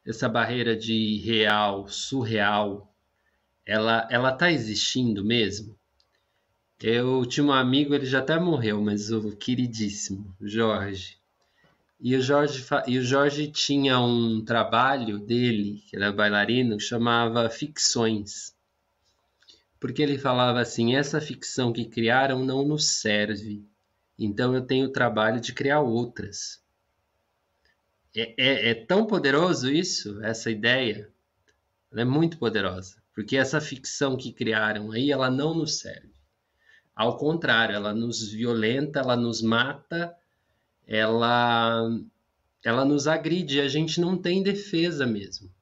[0.03, 2.91] essa barreira de real, surreal,
[3.63, 5.76] ela ela tá existindo mesmo?
[6.81, 11.17] Eu tinha um amigo, ele já até morreu, mas o queridíssimo Jorge.
[11.99, 17.49] E o Jorge, e o Jorge tinha um trabalho dele, que era bailarino, que chamava
[17.49, 18.55] Ficções.
[19.79, 23.65] Porque ele falava assim: essa ficção que criaram não nos serve
[24.17, 26.59] então eu tenho o trabalho de criar outras.
[28.15, 31.09] É, é, é tão poderoso isso, essa ideia.
[31.91, 36.16] Ela é muito poderosa, porque essa ficção que criaram aí, ela não nos serve.
[36.97, 40.17] Ao contrário, ela nos violenta, ela nos mata,
[40.87, 41.87] ela,
[42.65, 43.61] ela nos agride.
[43.61, 45.53] A gente não tem defesa mesmo,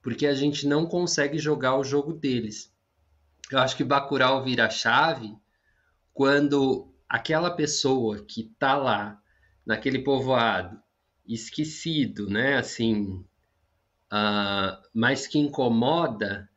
[0.00, 2.72] porque a gente não consegue jogar o jogo deles.
[3.50, 5.36] Eu acho que Bacurau vira chave
[6.14, 9.20] quando aquela pessoa que está lá
[9.66, 10.80] naquele povoado
[11.26, 13.24] esquecido, né, assim,
[14.12, 16.48] uh, mas que incomoda,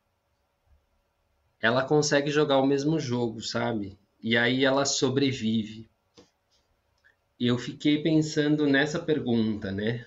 [1.66, 3.98] ela consegue jogar o mesmo jogo, sabe?
[4.22, 5.90] E aí ela sobrevive.
[7.40, 10.06] Eu fiquei pensando nessa pergunta, né?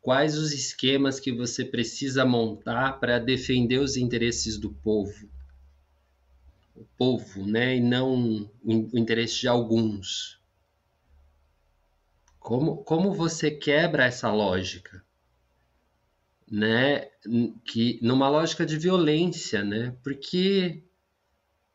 [0.00, 5.28] Quais os esquemas que você precisa montar para defender os interesses do povo?
[6.80, 10.40] o povo, né, e não o interesse de alguns.
[12.38, 15.04] Como, como você quebra essa lógica?
[16.50, 17.02] Né,
[17.64, 19.96] que numa lógica de violência, né?
[20.02, 20.82] Porque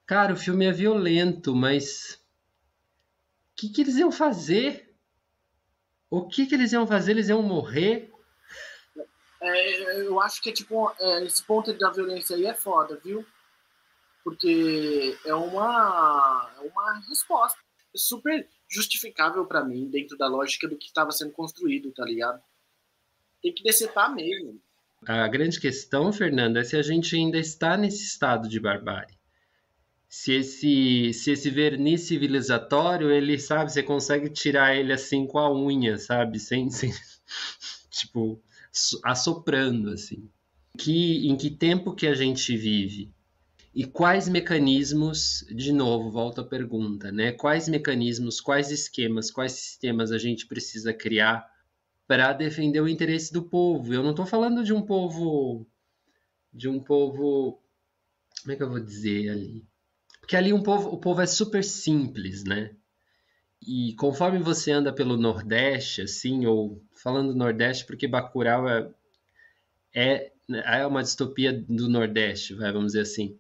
[0.05, 2.19] cara, o filme é violento, mas
[3.55, 4.93] que, que eles iam fazer?
[6.09, 7.11] O que, que eles iam fazer?
[7.11, 8.11] Eles iam morrer?
[9.41, 13.25] É, eu acho que tipo, é, esse ponto da violência aí é foda, viu?
[14.23, 17.59] Porque é uma, é uma resposta
[17.95, 22.41] super justificável para mim, dentro da lógica do que estava sendo construído, tá ligado?
[23.41, 24.59] Tem que decepar mesmo.
[25.07, 29.15] A grande questão, Fernando, é se a gente ainda está nesse estado de barbárie.
[30.09, 35.53] Se esse, se esse verniz civilizatório, ele, sabe, você consegue tirar ele assim com a
[35.53, 36.39] unha, sabe?
[36.39, 36.91] Sem, sem
[37.91, 38.41] tipo,
[39.03, 40.29] assoprando, assim.
[40.77, 43.13] Que, em que tempo que a gente vive?
[43.73, 47.33] E quais mecanismos, de novo, volta a pergunta, né?
[47.33, 51.45] Quais mecanismos, quais esquemas, quais sistemas a gente precisa criar
[52.07, 53.93] para defender o interesse do povo?
[53.93, 55.67] Eu não estou falando de um povo,
[56.53, 57.61] de um povo,
[58.41, 59.65] como é que eu vou dizer ali?
[60.19, 62.75] Porque ali um povo, o povo é super simples, né?
[63.61, 68.91] E conforme você anda pelo Nordeste, assim, ou falando Nordeste, porque Bacurau é,
[69.93, 73.39] é, é uma distopia do Nordeste, vai, vamos dizer assim.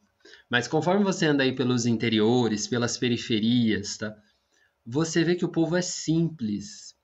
[0.49, 4.15] Mas conforme você anda aí pelos interiores, pelas periferias, tá?
[4.85, 6.94] Você vê que o povo é simples.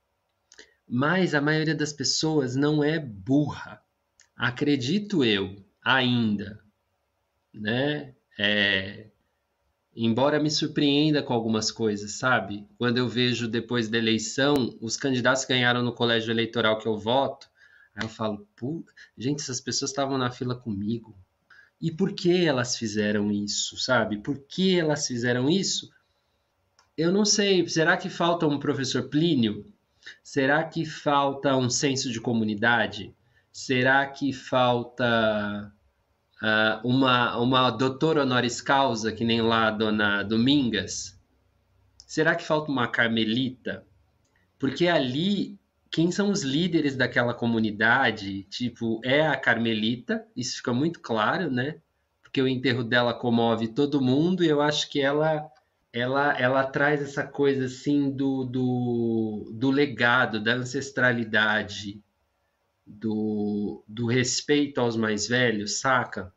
[0.94, 3.82] Mas a maioria das pessoas não é burra.
[4.36, 6.62] Acredito eu, ainda,
[7.54, 8.14] né?
[8.38, 9.08] É,
[9.96, 12.68] embora me surpreenda com algumas coisas, sabe?
[12.78, 16.98] Quando eu vejo depois da eleição os candidatos que ganharam no colégio eleitoral que eu
[16.98, 17.48] voto,
[17.96, 18.46] aí eu falo,
[19.18, 21.18] gente, essas pessoas estavam na fila comigo.
[21.80, 24.18] E por que elas fizeram isso, sabe?
[24.18, 25.90] Por que elas fizeram isso?
[26.98, 27.66] Eu não sei.
[27.70, 29.71] Será que falta um professor Plínio?
[30.24, 33.14] Será que falta um senso de comunidade?
[33.52, 35.74] Será que falta
[36.42, 41.20] uh, uma, uma doutora honoris causa, que nem lá a dona Domingas?
[42.08, 43.86] Será que falta uma carmelita?
[44.58, 45.60] Porque ali
[45.92, 51.76] quem são os líderes daquela comunidade, tipo, é a Carmelita, isso fica muito claro, né?
[52.24, 55.52] Porque o enterro dela comove todo mundo e eu acho que ela
[55.94, 62.02] ela, ela traz essa coisa assim do, do, do legado, da ancestralidade,
[62.86, 66.34] do, do respeito aos mais velhos, saca?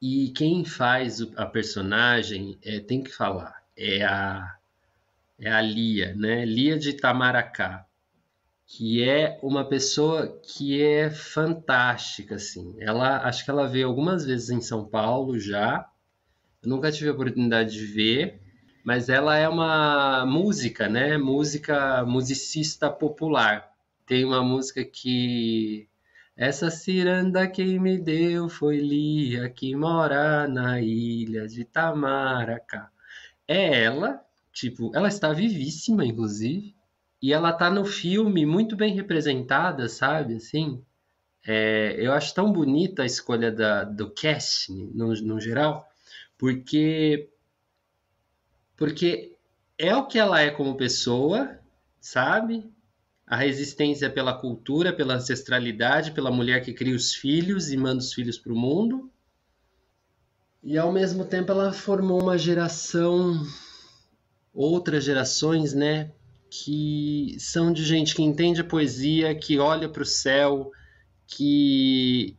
[0.00, 4.56] E quem faz a personagem é, tem que falar, é a,
[5.38, 6.44] é a Lia, né?
[6.44, 7.86] Lia de Itamaracá
[8.66, 12.74] que é uma pessoa que é fantástica, assim.
[12.78, 15.88] Ela, acho que ela veio algumas vezes em São Paulo já.
[16.66, 18.40] Nunca tive a oportunidade de ver,
[18.84, 21.16] mas ela é uma música, né?
[21.16, 23.70] Música, musicista popular.
[24.06, 25.88] Tem uma música que
[26.36, 32.90] essa ciranda quem me deu foi Lia, que mora na ilha de Tamaracá.
[33.46, 34.20] É ela,
[34.52, 36.74] tipo, ela está vivíssima, inclusive.
[37.22, 40.36] E ela tá no filme muito bem representada, sabe?
[40.36, 40.82] Assim,
[41.46, 45.88] é, eu acho tão bonita a escolha da, do casting, no, no geral,
[46.44, 47.30] porque
[48.76, 49.34] porque
[49.78, 51.58] é o que ela é como pessoa,
[51.98, 52.70] sabe?
[53.26, 58.12] A resistência pela cultura, pela ancestralidade, pela mulher que cria os filhos e manda os
[58.12, 59.10] filhos para o mundo.
[60.62, 63.42] E ao mesmo tempo ela formou uma geração,
[64.52, 66.12] outras gerações, né?
[66.50, 70.70] que são de gente que entende a poesia, que olha para o céu,
[71.26, 72.36] que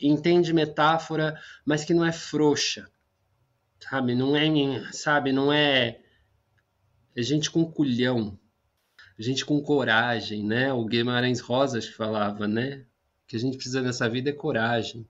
[0.00, 2.88] entende metáfora, mas que não é frouxa,
[3.88, 4.14] sabe?
[4.14, 5.32] Não é, sabe?
[5.32, 6.00] Não é,
[7.14, 8.38] é gente com culhão,
[9.18, 10.72] gente com coragem, né?
[10.72, 12.84] O Guimarães Rosas que falava, né?
[13.24, 15.06] O que a gente precisa nessa vida é coragem.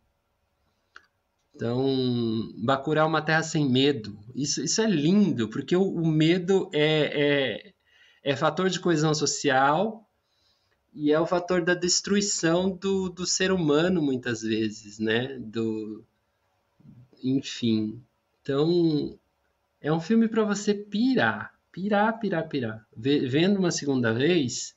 [1.54, 4.18] Então, Bacurau é uma terra sem medo.
[4.34, 7.72] Isso, isso é lindo, porque o, o medo é,
[8.24, 10.08] é, é fator de coesão social
[10.94, 15.38] e é o fator da destruição do, do ser humano, muitas vezes, né?
[15.38, 16.04] Do,
[17.22, 18.02] enfim.
[18.42, 19.18] Então,
[19.80, 22.86] é um filme para você pirar, pirar, pirar, pirar.
[22.96, 24.76] Vendo uma segunda vez,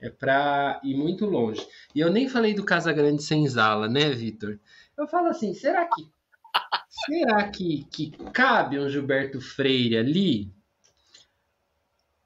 [0.00, 1.64] é para ir muito longe.
[1.94, 4.58] E eu nem falei do Casa Grande Senzala, né, Vitor?
[4.96, 6.10] Eu falo assim, será que
[6.88, 10.52] será que, que cabe um Gilberto Freire ali?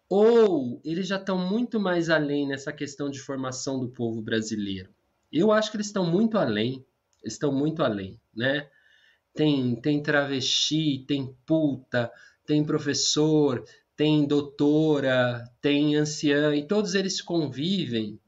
[0.09, 4.91] Ou eles já estão muito mais além nessa questão de formação do povo brasileiro?
[5.33, 6.85] Eu acho que eles estão muito além,
[7.25, 8.69] estão muito além, né?
[9.35, 12.11] Tem, tem travesti, tem puta,
[12.47, 13.65] tem professor,
[13.97, 18.21] tem doutora, tem anciã, e todos eles convivem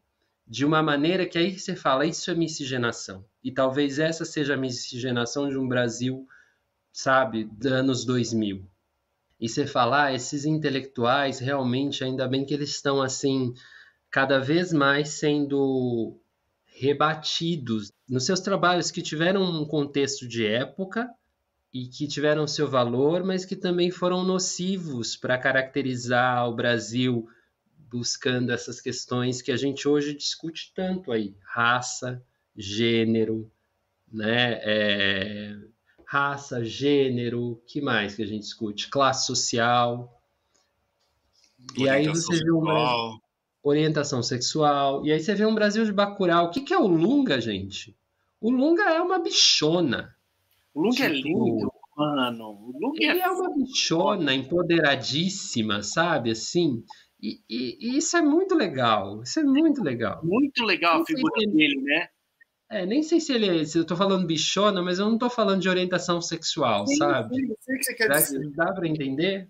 [0.47, 3.25] de uma maneira que aí você fala, isso é miscigenação.
[3.43, 6.27] E talvez essa seja a miscigenação de um Brasil,
[6.93, 8.65] sabe, dos anos 2000
[9.45, 13.53] e você falar, ah, esses intelectuais realmente, ainda bem que eles estão assim,
[14.11, 16.19] cada vez mais sendo
[16.85, 21.09] rebatidos nos seus trabalhos que tiveram um contexto de época
[21.73, 27.27] e que tiveram seu valor, mas que também foram nocivos para caracterizar o Brasil
[27.91, 32.23] buscando essas questões que a gente hoje discute tanto aí, raça,
[32.57, 33.51] gênero,
[34.13, 34.61] né?
[34.63, 35.57] É,
[36.07, 38.89] raça, gênero, que mais que a gente discute?
[38.89, 40.21] Classe social.
[41.77, 43.19] E aí você vê uma
[43.65, 45.05] orientação sexual.
[45.05, 46.47] E aí você vê um Brasil de Bacurau.
[46.47, 47.97] O que, que é o Lunga, gente?
[48.41, 50.15] O Lunga é uma bichona.
[50.75, 52.45] O Lunga é tipo, é lindo, mano.
[52.51, 56.31] O Lunga ele é, é uma bichona empoderadíssima, sabe?
[56.31, 56.85] Assim.
[57.21, 59.23] E, e, e, isso é muito legal.
[59.23, 60.21] Isso é muito legal.
[60.23, 62.09] Muito legal a figura dele, né?
[62.71, 65.31] É, nem sei se ele é, se eu tô falando bichona, mas eu não tô
[65.31, 67.37] falando de orientação sexual, sim, sabe?
[67.37, 68.51] Sim, sei o que você quer dá, dizer.
[68.51, 69.49] Dá pra entender?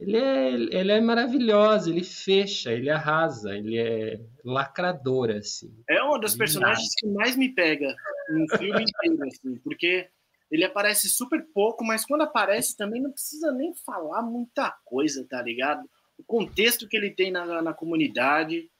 [0.00, 5.74] Ele é, ele é maravilhoso, ele fecha, ele arrasa, ele é lacrador, assim.
[5.88, 7.96] É uma das personagens que mais me pega
[8.28, 10.08] no filme inteiro, assim, porque
[10.50, 15.42] ele aparece super pouco, mas quando aparece também não precisa nem falar muita coisa, tá
[15.42, 15.88] ligado?
[16.16, 18.70] O contexto que ele tem na, na comunidade,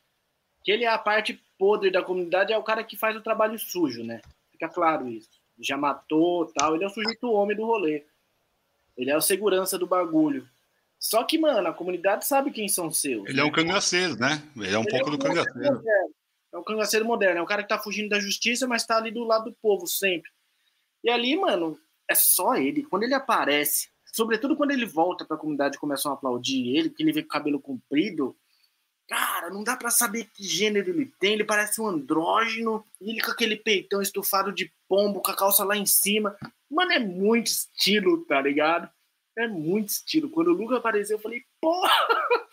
[0.62, 3.58] que ele é a parte podre da comunidade, é o cara que faz o trabalho
[3.58, 4.20] sujo, né?
[4.52, 5.30] Fica claro isso.
[5.60, 8.04] Já matou tal, ele é o sujeito homem do rolê.
[8.96, 10.48] Ele é o segurança do bagulho.
[10.98, 13.26] Só que, mano, a comunidade sabe quem são seus.
[13.26, 13.42] Ele né?
[13.42, 14.42] é um cangaceiro, né?
[14.56, 15.74] Ele é um ele pouco é um do cangaceiro.
[15.74, 16.14] Moderno.
[16.50, 19.10] É um cangaceiro moderno, é um cara que tá fugindo da justiça, mas tá ali
[19.10, 20.30] do lado do povo sempre.
[21.04, 21.78] E ali, mano,
[22.08, 22.84] é só ele.
[22.84, 27.02] Quando ele aparece, sobretudo quando ele volta pra comunidade e começam a aplaudir ele, que
[27.02, 28.34] ele vê com o cabelo comprido,
[29.08, 31.32] Cara, não dá para saber que gênero ele tem.
[31.32, 32.84] Ele parece um andrógeno.
[33.00, 36.36] Ele com aquele peitão estufado de pombo, com a calça lá em cima.
[36.70, 38.90] Mano, é muito estilo, tá ligado?
[39.38, 40.28] É muito estilo.
[40.28, 41.88] Quando o Luca apareceu, eu falei, porra!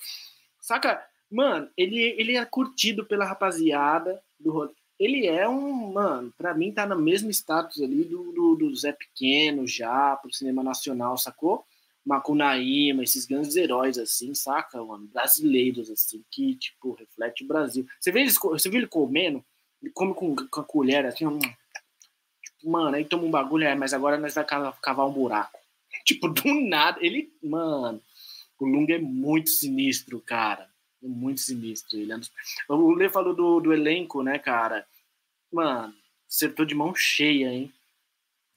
[0.61, 1.03] Saca?
[1.31, 4.71] Mano, ele, ele é curtido pela rapaziada do rolê.
[4.99, 8.93] Ele é um, mano, pra mim tá no mesmo status ali do, do, do Zé
[8.93, 11.65] Pequeno já, pro cinema nacional, sacou?
[12.05, 15.07] Macunaíma, esses grandes heróis, assim, saca, mano?
[15.07, 17.85] Brasileiros, assim, que, tipo, reflete o Brasil.
[17.99, 19.43] Você vê, eles, você vê ele comendo?
[19.81, 23.73] Ele come com, com a colher, assim, um, tipo, mano, aí toma um bagulho, é,
[23.73, 25.64] mas agora nós vai cavar um buraco.
[26.07, 27.99] Tipo, do nada, ele, mano,
[28.59, 30.69] o Lunga é muito sinistro, cara.
[31.03, 31.97] É muito sinistro.
[31.97, 32.19] Ele é...
[32.69, 34.87] O Lê falou do, do elenco, né, cara?
[35.51, 35.93] Mano,
[36.29, 37.73] acertou de mão cheia, hein?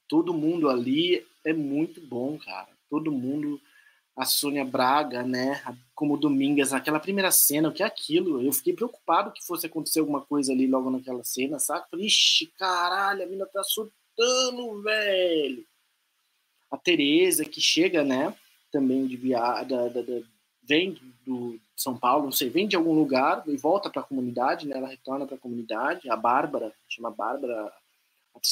[0.07, 3.61] Todo mundo ali é muito bom, cara todo mundo,
[4.15, 5.61] a Sônia Braga, né,
[5.93, 8.41] como Domingas, naquela primeira cena, o que é aquilo?
[8.41, 11.87] Eu fiquei preocupado que fosse acontecer alguma coisa ali logo naquela cena, saca?
[11.89, 15.65] Falei, ixi, caralho, a mina tá surtando, velho.
[16.71, 18.33] A Tereza, que chega, né,
[18.71, 19.91] também de viada,
[20.63, 24.67] vem do São Paulo, não sei, vem de algum lugar e volta para a comunidade,
[24.67, 24.77] né?
[24.77, 26.09] Ela retorna para a comunidade.
[26.09, 27.73] A Bárbara, chama Bárbara,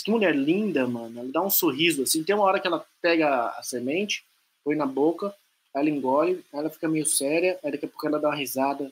[0.04, 1.20] que mulher linda, mano.
[1.20, 2.24] Ela dá um sorriso assim.
[2.24, 4.26] Tem uma hora que ela pega a semente,
[4.64, 5.34] põe na boca,
[5.74, 8.92] ela engole, ela fica meio séria, aí daqui a pouco ela dá uma risada,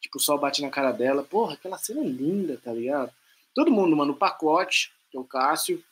[0.00, 1.22] tipo, o sol bate na cara dela.
[1.22, 3.12] Porra, aquela cena é linda, tá ligado?
[3.54, 5.82] Todo mundo, mano, o pacote, que é o Cássio,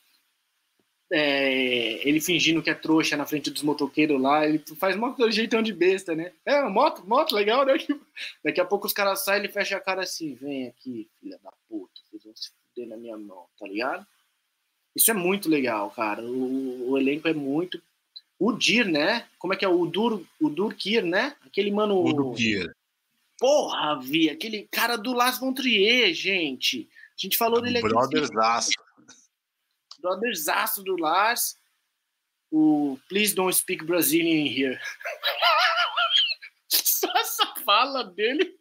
[1.15, 5.63] é, ele fingindo que é trouxa na frente dos motoqueiros lá, ele faz um jeitão
[5.63, 6.33] de besta, né?
[6.45, 7.75] É, moto, moto, legal, né?
[8.43, 11.53] Daqui a pouco os caras saem, ele fecha a cara assim, vem aqui, filha da
[11.69, 14.07] puta, vocês vão se fuder na minha mão, tá ligado?
[14.97, 16.23] Isso é muito legal, cara.
[16.23, 17.83] O, o elenco é muito.
[18.39, 19.27] O Dir, né?
[19.39, 19.69] Como é que é?
[19.69, 21.37] O Dur, o Durkir, né?
[21.45, 22.03] Aquele mano.
[22.03, 22.75] O Durkir.
[23.39, 26.89] Porra, vi, aquele cara do Las von Trier, gente.
[27.11, 27.89] A gente falou dele aqui.
[27.89, 28.73] Brotherzaço.
[30.03, 31.57] Brotherzaço do Lars.
[32.51, 34.79] O Please Don't Speak Brazilian Here.
[36.69, 38.59] Só essa fala dele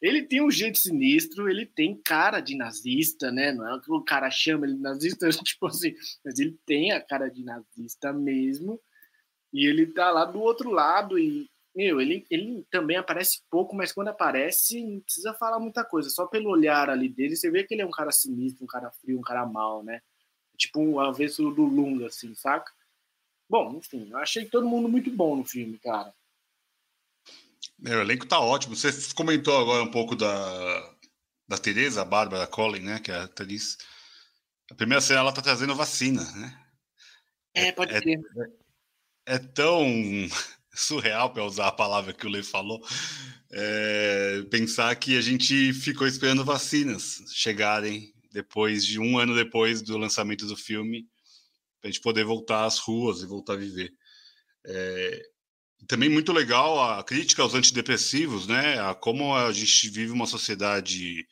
[0.00, 3.52] ele tem um jeito sinistro, ele tem cara de nazista, né?
[3.52, 6.92] Não é o que o cara chama ele de nazista, tipo assim, mas ele tem
[6.92, 8.80] a cara de nazista mesmo.
[9.52, 13.92] E ele tá lá do outro lado e, meu, ele, ele também aparece pouco, mas
[13.92, 16.08] quando aparece, não precisa falar muita coisa.
[16.08, 18.90] Só pelo olhar ali dele, você vê que ele é um cara sinistro, um cara
[18.92, 20.00] frio, um cara mau, né?
[20.56, 22.72] Tipo um avesso do Lunga, assim, saca?
[23.48, 26.14] Bom, enfim, eu achei todo mundo muito bom no filme, cara.
[27.84, 28.76] É, o elenco tá ótimo.
[28.76, 30.94] Você comentou agora um pouco da,
[31.48, 32.98] da Tereza, a Bárbara Collin, né?
[33.00, 33.76] Que é a atriz.
[34.70, 36.58] A primeira cena ela tá trazendo vacina, né?
[37.54, 38.20] É, pode é, ser.
[39.26, 39.84] É, é, tão
[40.74, 42.80] surreal, para usar a palavra que o Lei falou,
[43.50, 49.98] é, pensar que a gente ficou esperando vacinas chegarem depois de um ano depois do
[49.98, 51.06] lançamento do filme,
[51.80, 53.92] para a gente poder voltar às ruas e voltar a viver.
[54.64, 55.22] É,
[55.86, 58.78] também muito legal a crítica aos antidepressivos, né?
[58.80, 61.26] A como a gente vive uma sociedade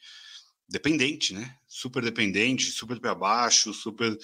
[0.68, 1.56] dependente, né?
[1.68, 4.16] Super dependente, super para baixo, super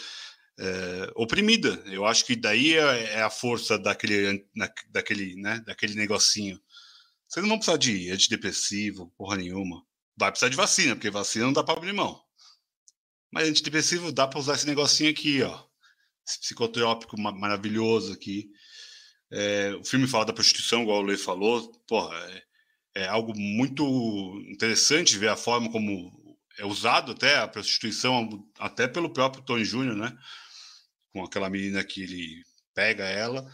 [0.59, 1.83] é, oprimida.
[1.87, 4.45] Eu acho que daí é, é a força daquele,
[4.91, 5.63] daquele, né?
[5.67, 6.61] Daquele negocinho.
[7.29, 9.83] Vocês não vão precisar de antidepressivo, porra nenhuma.
[10.17, 12.21] Vai precisar de vacina, porque vacina não dá para abrir mão.
[13.37, 15.63] Mas antidepressivo dá para usar esse negocinho aqui, ó.
[16.27, 18.49] Esse psicotrópico maravilhoso aqui.
[19.31, 21.71] É, o filme fala da prostituição, igual o Lei falou.
[21.87, 22.17] Porra,
[22.95, 23.85] é, é, algo muito
[24.49, 28.27] interessante ver a forma como é usado até a prostituição,
[28.59, 30.17] até pelo próprio Tony Júnior, né?
[31.13, 32.43] Com aquela menina que ele
[32.75, 33.47] pega ela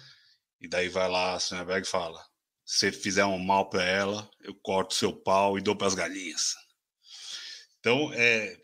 [0.60, 2.24] e daí vai lá a Sonnenberg e fala:
[2.64, 6.54] se fizer um mal para ela, eu corto seu pau e dou para as galinhas.
[7.82, 8.56] Então, é,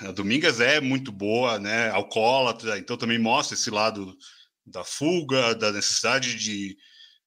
[0.00, 1.90] a Domingas é muito boa, né?
[1.90, 4.16] Alcoólatra, então também mostra esse lado
[4.64, 6.74] da fuga, da necessidade de,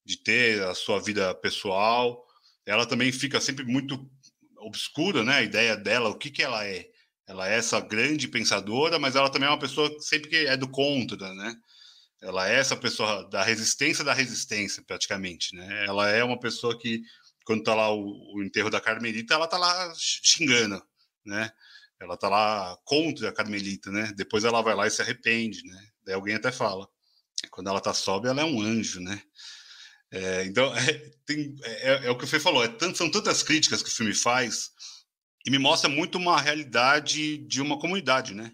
[0.04, 2.26] de ter a sua vida pessoal.
[2.66, 4.10] Ela também fica sempre muito
[4.58, 5.36] obscura, né?
[5.36, 6.88] A ideia dela, o que, que ela é.
[7.28, 10.68] Ela é essa grande pensadora, mas ela também é uma pessoa que sempre é do
[10.68, 11.56] contra, né?
[12.24, 15.86] Ela é essa pessoa da resistência da resistência, praticamente, né?
[15.86, 17.04] Ela é uma pessoa que,
[17.46, 20.82] quando tá lá o, o enterro da Carmelita, ela tá lá xingando,
[21.26, 21.52] né?
[22.00, 24.12] Ela tá lá contra a Carmelita, né?
[24.16, 25.88] Depois ela vai lá e se arrepende, né?
[26.04, 26.88] Daí alguém até fala,
[27.50, 29.22] quando ela tá sobe, ela é um anjo, né?
[30.12, 33.42] É, então, é, tem, é, é, o que o Fê falou, é tanto, são tantas
[33.42, 34.72] críticas que o filme faz
[35.46, 38.52] e me mostra muito uma realidade de uma comunidade, né?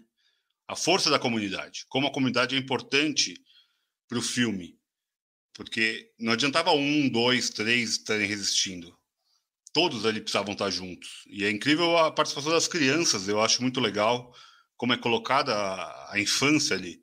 [0.66, 3.34] A força da comunidade, como a comunidade é importante
[4.08, 4.78] para o filme,
[5.54, 8.96] porque não adiantava um, dois, três estarem resistindo,
[9.72, 11.24] todos ali precisavam estar juntos.
[11.28, 14.32] E é incrível a participação das crianças, eu acho muito legal
[14.76, 17.00] como é colocada a, a infância ali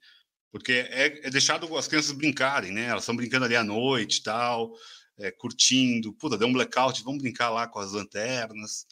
[0.51, 2.85] porque é, é, deixado as crianças brincarem, né?
[2.85, 4.73] Elas estão brincando ali à noite tal,
[5.19, 6.13] é, curtindo.
[6.13, 8.87] Puta, deu um blackout, vamos brincar lá com as lanternas.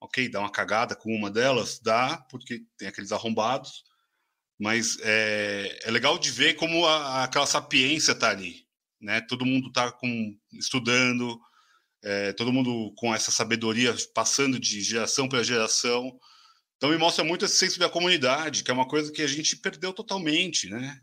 [0.00, 3.84] Ok, dá uma cagada com uma delas, dá, porque tem aqueles arrombados.
[4.58, 8.66] Mas é, é legal de ver como a, aquela sapiência tá ali,
[9.00, 9.20] né?
[9.22, 11.40] Todo mundo tá com, estudando,
[12.06, 16.16] é, todo mundo com essa sabedoria passando de geração para geração.
[16.76, 19.56] Então me mostra muito esse senso da comunidade, que é uma coisa que a gente
[19.56, 21.00] perdeu totalmente, né?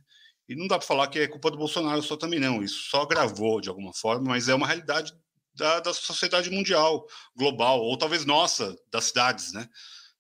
[0.48, 2.64] E não dá para falar que é culpa do Bolsonaro só também não.
[2.64, 5.12] Isso só gravou de alguma forma, mas é uma realidade
[5.54, 9.68] da, da sociedade mundial, global, ou talvez nossa, das cidades, né?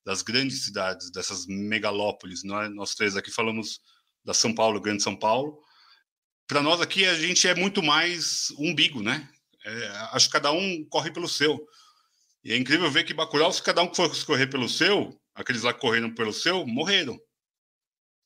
[0.05, 2.43] Das grandes cidades, dessas megalópolis.
[2.43, 3.79] Nós, nós três aqui falamos
[4.25, 5.61] da São Paulo, Grande São Paulo.
[6.45, 9.29] Para nós aqui a gente é muito mais umbigo, né?
[9.65, 11.65] É, acho que cada um corre pelo seu.
[12.43, 15.73] E é incrível ver que Bacurau, se cada um for correr pelo seu, aqueles lá
[15.73, 17.17] que correram pelo seu, morreram.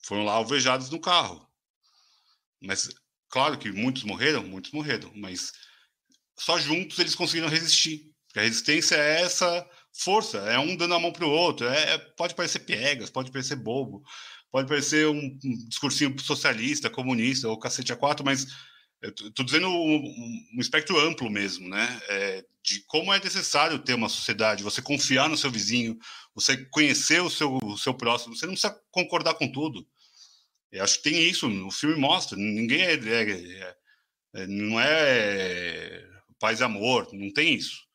[0.04, 1.48] Foram lá alvejados no carro.
[2.62, 2.90] Mas,
[3.30, 5.52] claro que muitos morreram, muitos morreram, mas
[6.40, 8.12] só juntos eles conseguiram resistir.
[8.28, 11.68] Porque a resistência é essa força, é um dando a mão para o outro.
[11.68, 14.04] É, é, pode parecer piegas, pode parecer bobo,
[14.52, 18.48] pode parecer um, um discursinho socialista, comunista ou cacete a quatro, mas
[19.02, 22.02] Estou dizendo um, um, espectro amplo mesmo, né?
[22.10, 25.98] É, de como é necessário ter uma sociedade, você confiar no seu vizinho,
[26.34, 29.88] você conhecer o seu, o seu próximo, você não precisa concordar com tudo.
[30.72, 33.78] Eu acho que tem isso, o filme mostra, ninguém é, é, é,
[34.34, 36.06] é não é
[36.40, 37.86] paz e amor, não tem isso,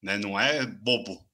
[0.00, 0.16] né?
[0.16, 1.26] Não é bobo,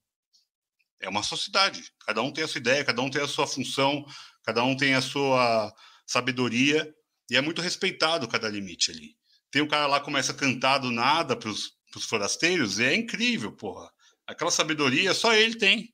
[1.00, 1.92] é uma sociedade.
[2.06, 4.06] Cada um tem a sua ideia, cada um tem a sua função,
[4.42, 5.72] cada um tem a sua
[6.06, 6.92] sabedoria
[7.30, 9.16] e é muito respeitado cada limite ali.
[9.50, 11.72] Tem um cara lá que começa a cantar do nada para os
[12.08, 13.90] forasteiros, e é incrível, porra.
[14.26, 15.92] Aquela sabedoria só ele tem.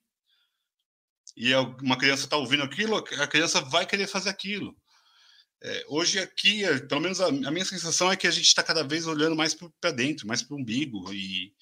[1.37, 4.77] E é uma criança está ouvindo aquilo, a criança vai querer fazer aquilo.
[5.61, 8.63] É, hoje aqui, é, pelo menos a, a, minha sensação é que a gente está
[8.63, 11.13] cada vez olhando mais para dentro, mais para o umbigo.
[11.13, 11.53] E,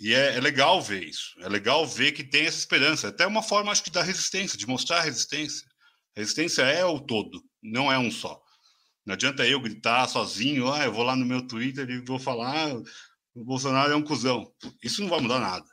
[0.00, 1.34] e é, é, legal ver isso.
[1.40, 3.08] É legal ver que tem essa esperança.
[3.08, 5.66] Até uma forma, acho que, da resistência, de mostrar a resistência.
[6.16, 8.40] A resistência é o todo, não é um só.
[9.06, 12.70] Não adianta eu gritar sozinho, ah, eu vou lá no meu Twitter e vou falar,
[12.70, 12.82] ah,
[13.34, 14.52] o Bolsonaro é um cuzão.
[14.82, 15.64] Isso não vai mudar nada.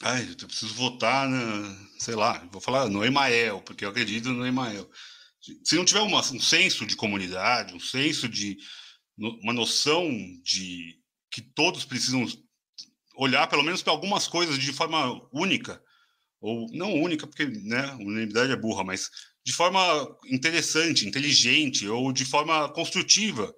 [0.00, 4.46] Ai, eu preciso votar, na, sei lá, vou falar no Emael, porque eu acredito no
[4.46, 4.88] Emael.
[5.64, 8.56] Se não tiver uma, um senso de comunidade, um senso de
[9.18, 10.08] uma noção
[10.42, 10.98] de
[11.30, 12.24] que todos precisam
[13.16, 15.82] olhar pelo menos para algumas coisas de forma única,
[16.40, 19.10] ou não única, porque né, unanimidade é burra, mas
[19.44, 19.80] de forma
[20.26, 23.54] interessante, inteligente ou de forma construtiva,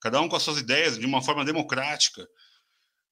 [0.00, 2.26] cada um com as suas ideias, de uma forma democrática.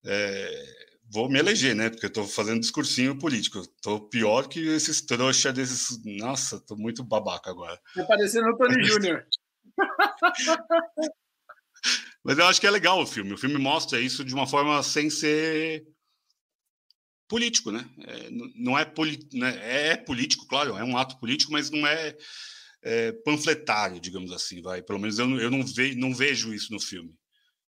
[0.04, 0.64] É,
[1.10, 1.90] vou me eleger, né?
[1.90, 3.60] Porque eu estou fazendo discursinho político.
[3.60, 6.02] Estou pior que esses trouxa desses.
[6.04, 7.80] Nossa, estou muito babaca agora.
[7.88, 9.26] Está parecendo o Tony Júnior.
[12.24, 13.32] Mas eu acho que é legal o filme.
[13.32, 15.86] O filme mostra isso de uma forma sem ser
[17.28, 17.88] político, né?
[18.00, 19.90] É, não é, poli, né?
[19.90, 22.16] é político, claro, é um ato político, mas não é,
[22.82, 24.82] é panfletário, digamos assim, vai.
[24.82, 27.14] Pelo menos eu, eu não, ve, não vejo isso no filme.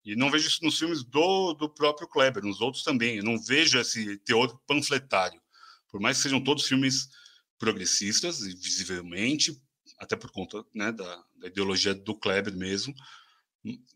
[0.05, 3.17] E não vejo isso nos filmes do, do próprio Kleber, nos outros também.
[3.17, 5.41] Eu não vejo esse teor panfletário.
[5.91, 7.09] Por mais que sejam todos filmes
[7.59, 9.61] progressistas, visivelmente,
[9.99, 12.95] até por conta né, da, da, ideologia do Kleber mesmo,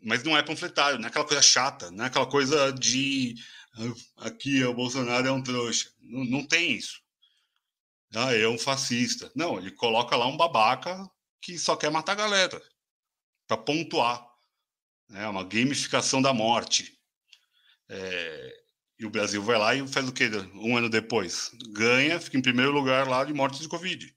[0.02, 3.36] mas não é panfletário, não é aquela coisa chata, não é aquela coisa de
[4.18, 5.90] aqui o Bolsonaro é um trouxa.
[6.00, 7.00] Não, não tem isso.
[8.14, 9.30] Ah, é um fascista.
[9.34, 11.08] Não, ele coloca lá um babaca
[11.40, 12.62] que só quer matar a galera
[13.46, 14.26] para pontuar.
[15.12, 16.98] É uma gamificação da morte.
[17.88, 18.60] É,
[18.98, 21.50] e o Brasil vai lá e faz o quê um ano depois?
[21.72, 24.14] Ganha, fica em primeiro lugar lá de mortes de Covid.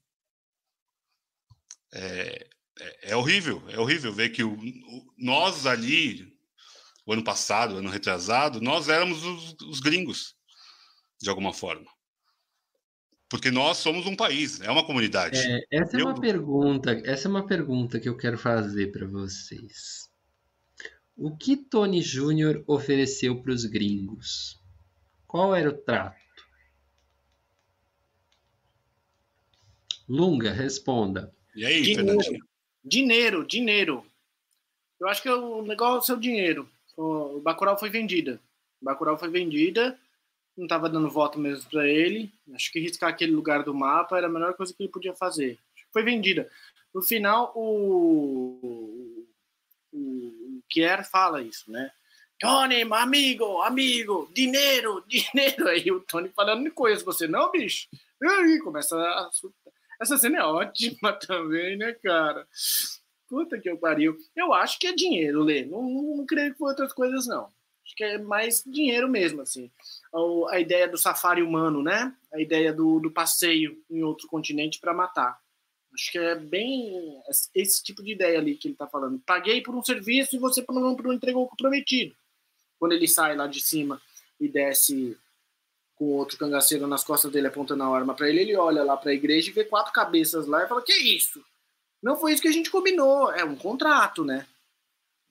[1.94, 2.48] É,
[2.80, 6.33] é, é horrível, é horrível ver que o, o, nós ali,
[7.06, 10.36] o ano passado, o ano retrasado, nós éramos os, os gringos,
[11.22, 11.90] de alguma forma.
[13.30, 15.40] Porque nós somos um país, é uma comunidade.
[15.40, 20.08] É, essa é uma pergunta, essa é uma pergunta que eu quero fazer para vocês.
[21.16, 24.60] O que Tony Júnior ofereceu para os gringos?
[25.28, 26.22] Qual era o trato?
[30.08, 31.34] Lunga, responda.
[31.56, 32.48] E aí, dinheiro,
[32.84, 34.06] dinheiro, dinheiro.
[35.00, 36.70] Eu acho que o negócio é o dinheiro.
[36.96, 38.40] O Bacurau foi vendida.
[38.82, 40.00] O Bacurau foi vendida,
[40.56, 42.32] não estava dando voto mesmo para ele.
[42.54, 45.58] Acho que riscar aquele lugar do mapa era a melhor coisa que ele podia fazer.
[45.92, 46.50] Foi vendida.
[46.94, 49.26] No final, o,
[49.92, 51.92] o, o Kier fala isso, né?
[52.40, 55.68] Tony, amigo, amigo, dinheiro, dinheiro.
[55.68, 57.88] Aí o Tony falando, não conheço você não, bicho.
[58.22, 59.30] Aí começa a...
[60.02, 62.46] Essa cena é ótima também, né, cara?
[63.34, 64.18] Puta que eu pariu.
[64.36, 65.66] Eu acho que é dinheiro, Lê.
[65.66, 67.46] Não, não, não creio que foi outras coisas, não.
[67.86, 69.72] Acho que é mais dinheiro mesmo, assim.
[70.52, 72.16] A ideia do safari humano, né?
[72.32, 75.40] A ideia do, do passeio em outro continente para matar.
[75.94, 77.22] Acho que é bem
[77.56, 79.20] esse tipo de ideia ali que ele tá falando.
[79.26, 82.16] Paguei por um serviço e você não, não entregou o comprometido
[82.84, 84.02] quando ele sai lá de cima
[84.38, 85.18] e desce
[85.96, 89.12] com outro cangaceiro nas costas dele apontando a arma para ele, ele olha lá para
[89.12, 91.42] a igreja e vê quatro cabeças lá e fala: Que isso?
[92.04, 93.32] Não foi isso que a gente combinou.
[93.32, 94.46] É um contrato, né?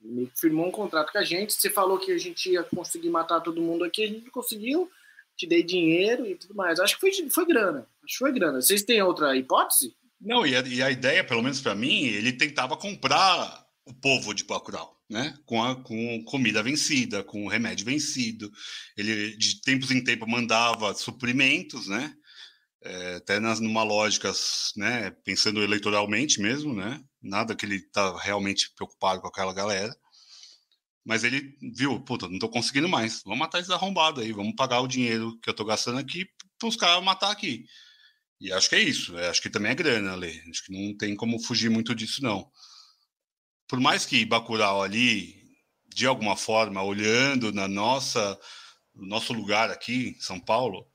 [0.03, 1.53] Ele firmou um contrato com a gente.
[1.53, 4.91] Você falou que a gente ia conseguir matar todo mundo aqui, a gente conseguiu.
[5.37, 6.79] Te dei dinheiro e tudo mais.
[6.79, 7.87] Acho que foi, foi grana.
[8.03, 8.61] Acho que foi grana.
[8.61, 9.95] Vocês têm outra hipótese?
[10.19, 14.33] Não, e a, e a ideia, pelo menos para mim, ele tentava comprar o povo
[14.33, 15.37] de Bacurau né?
[15.45, 18.51] Com, a, com comida vencida, com remédio vencido.
[18.97, 22.13] Ele, de tempos em tempo, mandava suprimentos, né?
[22.85, 24.31] É, até nas, numa lógica,
[24.75, 25.11] né?
[25.23, 27.01] Pensando eleitoralmente mesmo, né?
[27.21, 29.95] Nada que ele tá realmente preocupado com aquela galera.
[31.05, 33.21] Mas ele viu, puta, não tô conseguindo mais.
[33.23, 36.25] Vamos matar esses arrombados aí, vamos pagar o dinheiro que eu tô gastando aqui
[36.59, 37.65] para os caras matar aqui.
[38.39, 39.17] E acho que é isso.
[39.17, 40.41] É, acho que também é grana, Lê.
[40.49, 42.49] Acho que não tem como fugir muito disso, não
[43.73, 45.35] por mais que Bacurau ali,
[45.87, 48.39] de alguma forma, olhando na nossa,
[48.93, 50.87] no nosso lugar aqui em São Paulo,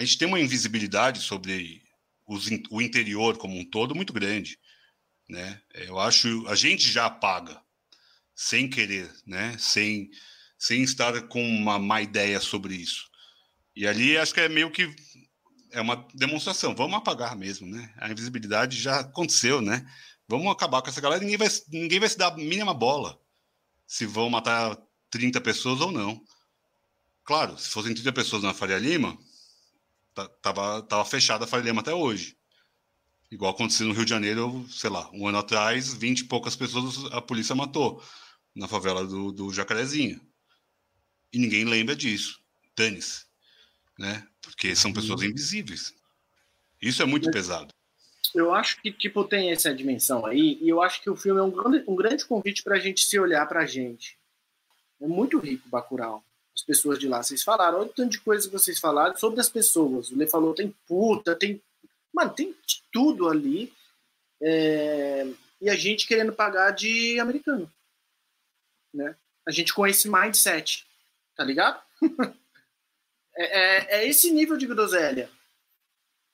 [0.00, 1.82] a gente tem uma invisibilidade sobre
[2.26, 4.58] os, o interior como um todo muito grande,
[5.28, 5.60] né?
[5.74, 7.60] Eu acho a gente já apaga
[8.34, 9.58] sem querer, né?
[9.58, 10.10] Sem
[10.58, 13.10] sem estar com uma má ideia sobre isso.
[13.76, 14.90] E ali acho que é meio que
[15.70, 16.74] é uma demonstração.
[16.74, 17.92] Vamos apagar mesmo, né?
[17.98, 19.86] A invisibilidade já aconteceu, né?
[20.26, 21.22] Vamos acabar com essa galera.
[21.22, 23.20] Ninguém vai, ninguém vai se dar a mínima bola
[23.86, 24.78] se vão matar
[25.10, 26.24] 30 pessoas ou não.
[27.22, 29.18] Claro, se fossem 30 pessoas na Faria Lima,
[30.42, 32.36] tava, tava fechada a Faria Lima até hoje.
[33.30, 37.04] Igual aconteceu no Rio de Janeiro, sei lá, um ano atrás, 20 e poucas pessoas
[37.12, 38.02] a polícia matou
[38.54, 40.20] na favela do, do Jacarezinho.
[41.32, 42.40] E ninguém lembra disso.
[42.76, 43.24] Dane-se.
[43.98, 44.26] Né?
[44.42, 45.28] Porque são pessoas uhum.
[45.28, 45.94] invisíveis.
[46.82, 47.72] Isso é muito pesado
[48.34, 51.42] eu acho que tipo tem essa dimensão aí e eu acho que o filme é
[51.42, 54.18] um grande, um grande convite para a gente se olhar para a gente.
[55.00, 56.22] É muito rico Bacurau.
[56.60, 59.40] As pessoas de lá, vocês falaram, olha o tanto de coisa que vocês falaram sobre
[59.40, 60.10] as pessoas.
[60.10, 61.60] O Lê falou, tem puta, tem,
[62.12, 62.54] mano, tem
[62.92, 63.72] tudo ali.
[64.42, 65.26] É...
[65.58, 67.70] E a gente querendo pagar de americano,
[68.92, 69.16] né?
[69.46, 70.86] A gente com esse mindset,
[71.34, 71.82] tá ligado?
[73.34, 75.30] é, é, é esse nível de groselha,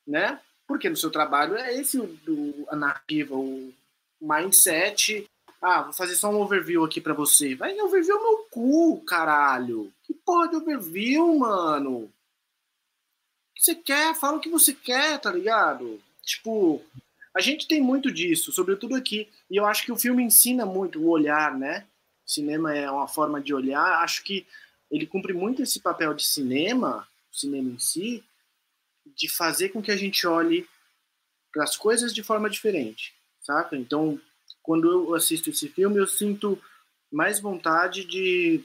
[0.05, 0.41] né?
[0.67, 3.73] Porque no seu trabalho é esse o, do, a narrativa, o
[4.21, 5.29] mindset.
[5.63, 7.55] Ah, vou fazer só um overview aqui para você.
[7.55, 9.93] Vai overview meu cu, caralho.
[10.07, 12.05] Que porra de overview, mano?
[12.05, 12.11] O
[13.55, 14.15] que você quer?
[14.15, 16.01] Fala o que você quer, tá ligado?
[16.23, 16.83] Tipo,
[17.35, 19.29] a gente tem muito disso, sobretudo aqui.
[19.51, 21.87] E eu acho que o filme ensina muito o olhar, né?
[22.27, 24.03] cinema é uma forma de olhar.
[24.03, 24.47] Acho que
[24.91, 28.25] ele cumpre muito esse papel de cinema, o cinema em si,
[29.07, 30.69] de fazer com que a gente olhe
[31.53, 33.77] para as coisas de forma diferente, saca?
[33.77, 34.21] Então,
[34.63, 36.61] quando eu assisto esse filme, eu sinto
[37.11, 38.63] mais vontade de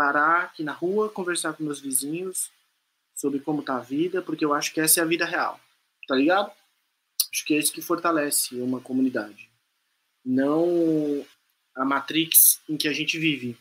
[0.00, 2.50] parar aqui na rua, conversar com meus vizinhos
[3.14, 5.60] sobre como tá a vida, porque eu acho que essa é a vida real,
[6.08, 6.50] tá ligado?
[7.30, 9.50] Acho que é isso que fortalece uma comunidade.
[10.24, 11.22] Não
[11.76, 13.58] a matrix em que a gente vive.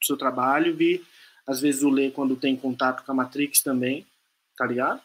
[0.00, 1.04] O seu trabalho, vi,
[1.44, 4.06] às vezes o Lê quando tem contato com a matrix também,
[4.56, 5.02] tá ligado?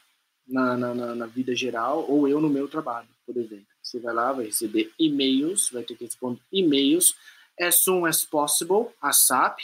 [0.47, 3.65] Na, na, na vida geral, ou eu no meu trabalho, por exemplo.
[3.81, 7.15] Você vai lá, vai receber e-mails, vai ter que responder e-mails
[7.59, 9.57] as soon as possible, a SAP,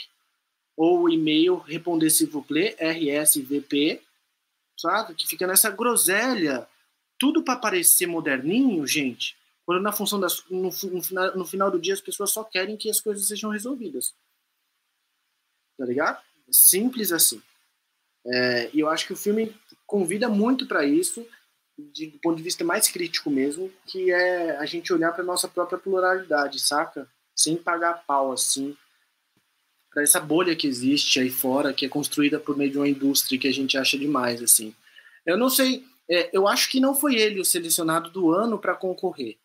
[0.78, 4.00] ou e-mail responder s'il vous plaît, RSVP,
[4.78, 5.16] sabe?
[5.16, 6.68] Que fica nessa groselha,
[7.18, 11.80] tudo para parecer moderninho, gente, quando na função das, no, no, final, no final do
[11.80, 14.14] dia as pessoas só querem que as coisas sejam resolvidas.
[15.76, 16.22] Tá ligado?
[16.48, 17.42] Simples assim.
[18.24, 19.52] É, e eu acho que o filme
[19.84, 21.26] convida muito para isso,
[21.76, 25.48] de, do ponto de vista mais crítico mesmo, que é a gente olhar para nossa
[25.48, 27.10] própria pluralidade, saca?
[27.34, 28.76] Sem pagar pau, assim,
[29.90, 33.38] para essa bolha que existe aí fora, que é construída por meio de uma indústria
[33.38, 34.74] que a gente acha demais, assim.
[35.24, 38.74] Eu não sei, é, eu acho que não foi ele o selecionado do ano para
[38.74, 39.38] concorrer.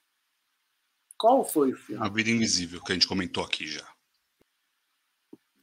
[1.18, 2.06] Qual foi o filme?
[2.06, 3.88] A Vida Invisível, que a gente comentou aqui já.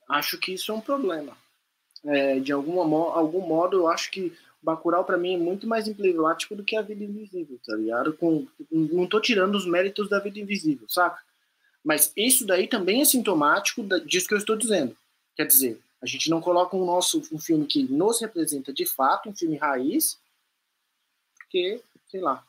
[0.09, 1.37] Acho que isso é um problema.
[2.05, 2.83] É, de alguma,
[3.14, 6.83] algum modo, eu acho que Bacurau para mim é muito mais emblemático do que a
[6.83, 8.12] Vida Invisível, tá ligado?
[8.14, 11.22] Com, não tô tirando os méritos da Vida Invisível, saca?
[11.85, 14.97] Mas isso daí também é sintomático disso que eu estou dizendo.
[15.37, 19.28] Quer dizer, a gente não coloca um nosso um filme que nos representa de fato,
[19.28, 20.18] um filme raiz,
[21.39, 22.45] porque, sei lá,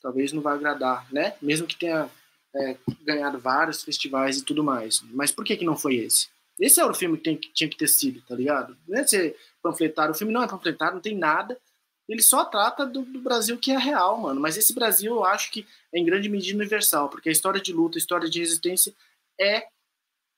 [0.00, 1.34] talvez não vá agradar, né?
[1.42, 2.10] Mesmo que tenha
[2.54, 5.02] é, ganhado vários festivais e tudo mais.
[5.12, 6.28] Mas por que que não foi esse?
[6.58, 8.76] Esse era o filme que, tem, que tinha que ter sido, tá ligado?
[8.88, 10.14] Não é ser panfletário.
[10.14, 11.58] O filme não é panfletário, não tem nada.
[12.08, 14.40] Ele só trata do, do, Brasil que é real, mano.
[14.40, 17.72] Mas esse Brasil eu acho que é em grande medida universal, porque a história de
[17.72, 18.94] luta, a história de resistência
[19.38, 19.68] é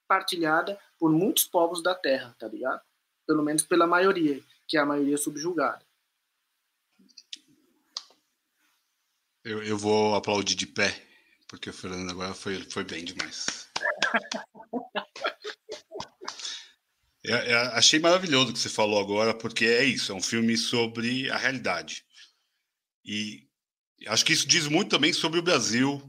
[0.09, 2.81] partilhada por muitos povos da Terra, tá ligado?
[3.27, 5.87] Pelo menos pela maioria, que é a maioria subjugada.
[9.45, 10.95] Eu, eu vou aplaudir de pé,
[11.47, 13.69] porque o Fernando agora foi, foi bem demais.
[17.25, 20.57] É, é, achei maravilhoso o que você falou agora, porque é isso, é um filme
[20.57, 22.05] sobre a realidade.
[23.05, 23.47] E
[24.07, 26.03] acho que isso diz muito também sobre o Brasil.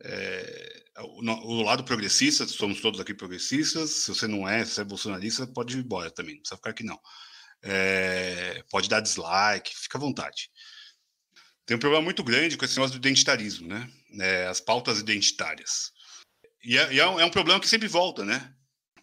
[0.00, 3.90] É, o, o, lado progressista, somos todos aqui progressistas.
[3.90, 6.70] Se você não é, se você é bolsonarista, pode ir embora também, não precisa ficar
[6.70, 7.00] aqui não.
[7.62, 10.50] É, pode dar dislike, fica à vontade.
[11.66, 13.90] Tem um problema muito grande com esse negócio do identitarismo, né?
[14.20, 15.92] É, as pautas identitárias.
[16.64, 18.54] E, é, e é, um, é um problema que sempre volta, né?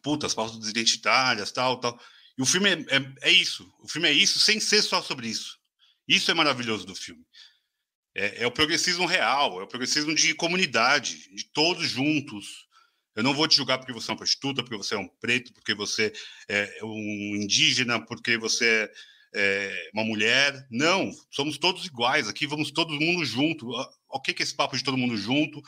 [0.06, 2.00] Puta, as pautas identitárias, tal, tal.
[2.38, 3.68] E o filme é, é, é, isso.
[3.82, 5.58] O filme é isso sem ser só sobre isso.
[6.08, 7.26] Isso é maravilhoso do filme.
[8.14, 12.68] É, é, o progressismo real, é o progressismo de comunidade, de todos juntos.
[13.16, 15.52] Eu não vou te julgar porque você é uma prostituta, porque você é um preto,
[15.54, 16.14] porque você
[16.48, 18.88] é um indígena, porque você
[19.34, 20.68] é uma mulher.
[20.70, 23.68] Não, somos todos iguais aqui, vamos todo mundo junto.
[24.16, 25.62] O que é esse papo de todo mundo junto?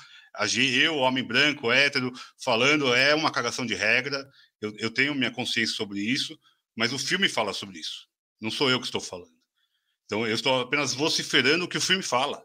[0.55, 4.25] eu, homem branco, hétero, falando é uma cagação de regra.
[4.61, 6.39] Eu, eu tenho minha consciência sobre isso,
[6.73, 8.07] mas o filme fala sobre isso.
[8.39, 9.35] Não sou eu que estou falando.
[10.05, 12.41] Então eu estou apenas vociferando o que o filme fala.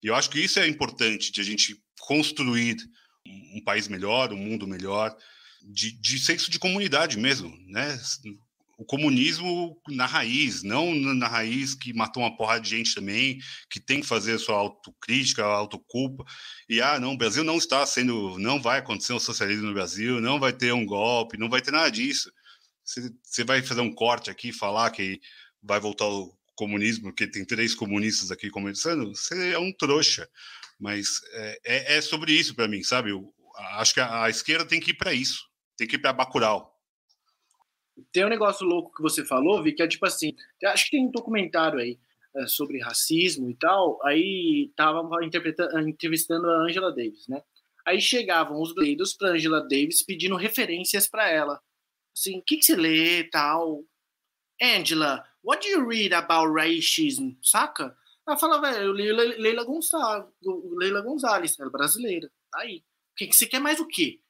[0.00, 2.76] E eu acho que isso é importante de a gente construir
[3.26, 5.16] um país melhor, um mundo melhor,
[5.62, 8.00] de, de senso de comunidade mesmo, né?
[8.80, 13.78] O comunismo na raiz, não na raiz que matou uma porrada de gente também, que
[13.78, 16.24] tem que fazer sua autocrítica, autoculpa.
[16.66, 20.18] E, ah, não, o Brasil não está sendo, não vai acontecer um socialismo no Brasil,
[20.18, 22.32] não vai ter um golpe, não vai ter nada disso.
[23.22, 25.20] Você, vai fazer um corte aqui, falar que
[25.62, 30.26] vai voltar o comunismo, porque tem três comunistas aqui começando, você é um trouxa.
[30.78, 33.10] Mas é, é, é sobre isso para mim, sabe?
[33.10, 33.30] Eu,
[33.74, 35.42] acho que a, a esquerda tem que ir para isso,
[35.76, 36.79] tem que ir para Bacurau
[38.12, 40.34] tem um negócio louco que você falou, Vi, que é tipo assim,
[40.64, 41.98] acho que tem um documentário aí
[42.36, 47.42] é, sobre racismo e tal, aí tava entrevistando a Angela Davis, né?
[47.86, 51.60] Aí chegavam os dedos para Angela Davis pedindo referências para ela.
[52.16, 53.82] Assim, o que, que você lê tal?
[54.62, 57.32] Angela, what do you read about racism?
[57.42, 57.96] Saca?
[58.26, 60.30] Ela fala, velho, eu li Leila Gonçalves,
[60.76, 62.30] Leila Gonzalez, ela é brasileira.
[62.54, 64.20] Aí, o que, que você quer mais o quê?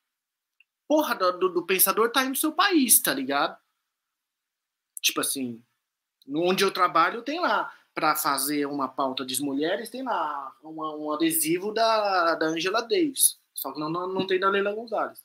[0.91, 3.57] Porra do, do, pensador tá aí no seu país, tá ligado?
[5.01, 5.63] Tipo assim,
[6.29, 11.13] onde eu trabalho tem lá para fazer uma pauta de mulheres, tem lá uma, um
[11.13, 13.39] adesivo da, da Angela Davis.
[13.55, 15.25] Só que não, não, não tem da Leila Gonzalez.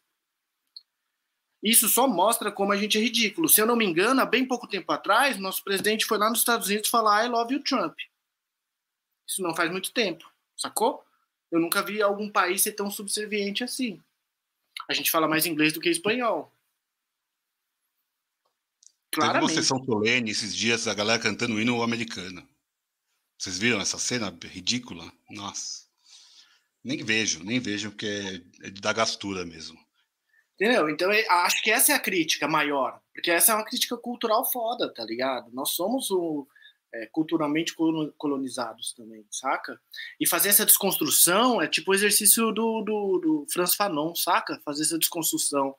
[1.63, 3.49] Isso só mostra como a gente é ridículo.
[3.49, 6.39] Se eu não me engano, há bem pouco tempo atrás, nosso presidente foi lá nos
[6.39, 7.97] Estados Unidos falar I love you, Trump.
[9.27, 11.03] Isso não faz muito tempo, sacou?
[11.49, 13.99] Eu nunca vi algum país ser tão subserviente assim.
[14.89, 16.51] A gente fala mais inglês do que espanhol.
[19.11, 19.47] Claramente.
[19.47, 22.47] Teve uma sessão solene esses dias, a galera cantando o hino americano.
[23.37, 25.11] Vocês viram essa cena ridícula?
[25.29, 25.85] Nossa.
[26.83, 29.77] Nem vejo, nem vejo, porque é, é da gastura mesmo.
[30.55, 30.89] Entendeu?
[30.89, 33.01] Então, acho que essa é a crítica maior.
[33.13, 35.51] Porque essa é uma crítica cultural foda, tá ligado?
[35.51, 36.47] Nós somos o,
[36.95, 37.75] é, culturalmente
[38.17, 39.79] colonizados também, saca?
[40.19, 44.61] E fazer essa desconstrução é tipo o exercício do, do, do Franz Fanon, saca?
[44.63, 45.75] Fazer essa desconstrução.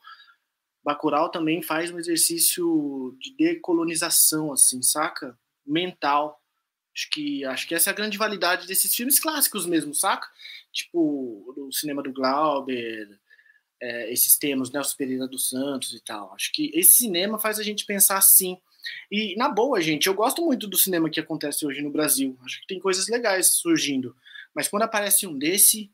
[0.84, 5.38] Bacurau também faz um exercício de decolonização, assim, saca?
[5.66, 6.40] Mental.
[6.94, 10.28] Acho que, acho que essa é a grande validade desses filmes clássicos mesmo, saca?
[10.72, 13.18] Tipo, o cinema do Glauber,
[13.80, 16.32] é, esses temas, Nelson Pereira dos Santos e tal.
[16.34, 18.58] Acho que esse cinema faz a gente pensar assim.
[19.10, 22.38] E, na boa, gente, eu gosto muito do cinema que acontece hoje no Brasil.
[22.42, 24.16] Acho que tem coisas legais surgindo.
[24.54, 25.90] Mas quando aparece um desse,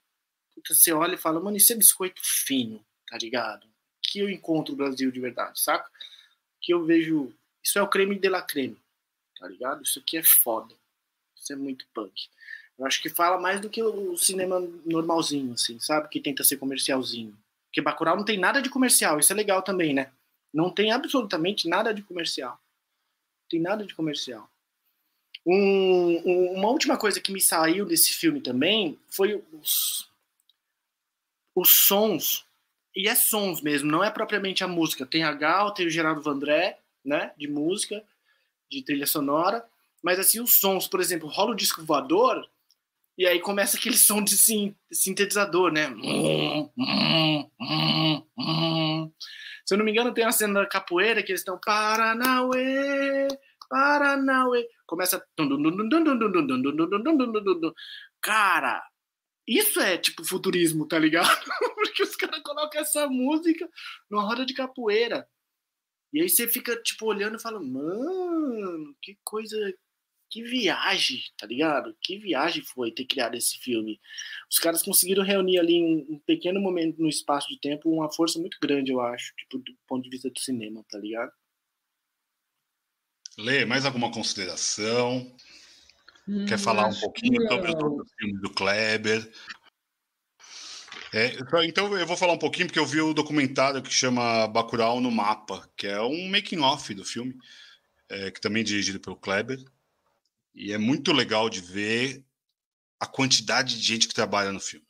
[0.66, 3.66] você olha e fala, mano, isso é biscoito fino, tá ligado?
[4.02, 5.90] Que eu encontro o Brasil de verdade, saca?
[6.60, 7.32] Que eu vejo.
[7.62, 8.80] Isso é o creme de la creme,
[9.38, 9.82] tá ligado?
[9.82, 10.74] Isso aqui é foda.
[11.36, 12.28] Isso é muito punk.
[12.78, 16.08] Eu acho que fala mais do que o cinema normalzinho, assim, sabe?
[16.08, 17.36] Que tenta ser comercialzinho.
[17.66, 20.12] Porque Bacurau não tem nada de comercial, isso é legal também, né?
[20.52, 22.60] Não tem absolutamente nada de comercial.
[23.52, 24.48] Tem nada de comercial.
[25.46, 30.08] Um, um, uma última coisa que me saiu desse filme também foi os,
[31.54, 32.46] os sons.
[32.96, 35.04] E é sons mesmo, não é propriamente a música.
[35.04, 37.32] Tem a Gal, tem o Gerardo Vandré, né?
[37.36, 38.02] De música,
[38.70, 39.62] de trilha sonora.
[40.02, 42.48] Mas assim, os sons, por exemplo, rola o disco voador,
[43.18, 44.34] e aí começa aquele som de
[44.90, 45.94] sintetizador, né?
[49.72, 53.26] Se eu não me engano, tem uma cena da capoeira que eles estão Paranauê,
[53.70, 54.68] Paranauê.
[54.84, 55.26] Começa.
[58.20, 58.86] Cara,
[59.48, 61.26] isso é tipo futurismo, tá ligado?
[61.74, 63.66] Porque os caras colocam essa música
[64.10, 65.26] numa roda de capoeira.
[66.12, 69.56] E aí você fica, tipo, olhando e fala, mano, que coisa
[70.32, 71.94] que viagem, tá ligado?
[72.00, 74.00] Que viagem foi ter criado esse filme.
[74.50, 78.38] Os caras conseguiram reunir ali em um pequeno momento no espaço de tempo uma força
[78.38, 81.30] muito grande, eu acho, tipo, do ponto de vista do cinema, tá ligado?
[83.36, 85.36] Lê, mais alguma consideração?
[86.26, 89.30] Hum, Quer falar um pouquinho sobre os outros filmes do Kleber?
[91.12, 94.98] É, então eu vou falar um pouquinho porque eu vi o documentário que chama Bacurau
[94.98, 97.36] no Mapa, que é um making off do filme,
[98.08, 99.62] é, que também é dirigido pelo Kleber.
[100.54, 102.24] E é muito legal de ver
[103.00, 104.86] a quantidade de gente que trabalha no filme.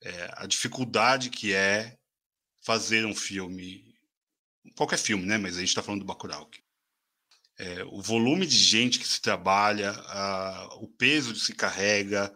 [0.00, 1.96] É, a dificuldade que é
[2.64, 3.94] fazer um filme,
[4.76, 5.36] qualquer filme, né?
[5.36, 6.48] Mas a gente está falando do Bacurau.
[7.58, 12.34] É, o volume de gente que se trabalha, a, o peso que se carrega,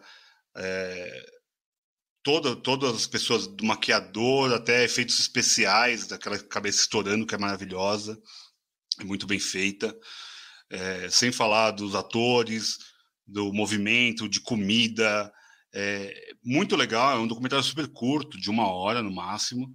[0.55, 1.25] é,
[2.21, 8.21] toda, todas as pessoas, do maquiador até efeitos especiais, daquela cabeça estourando que é maravilhosa,
[8.99, 9.97] é muito bem feita
[10.69, 12.77] é, sem falar dos atores,
[13.25, 15.31] do movimento, de comida.
[15.73, 19.71] É, muito legal, é um documentário super curto, de uma hora no máximo,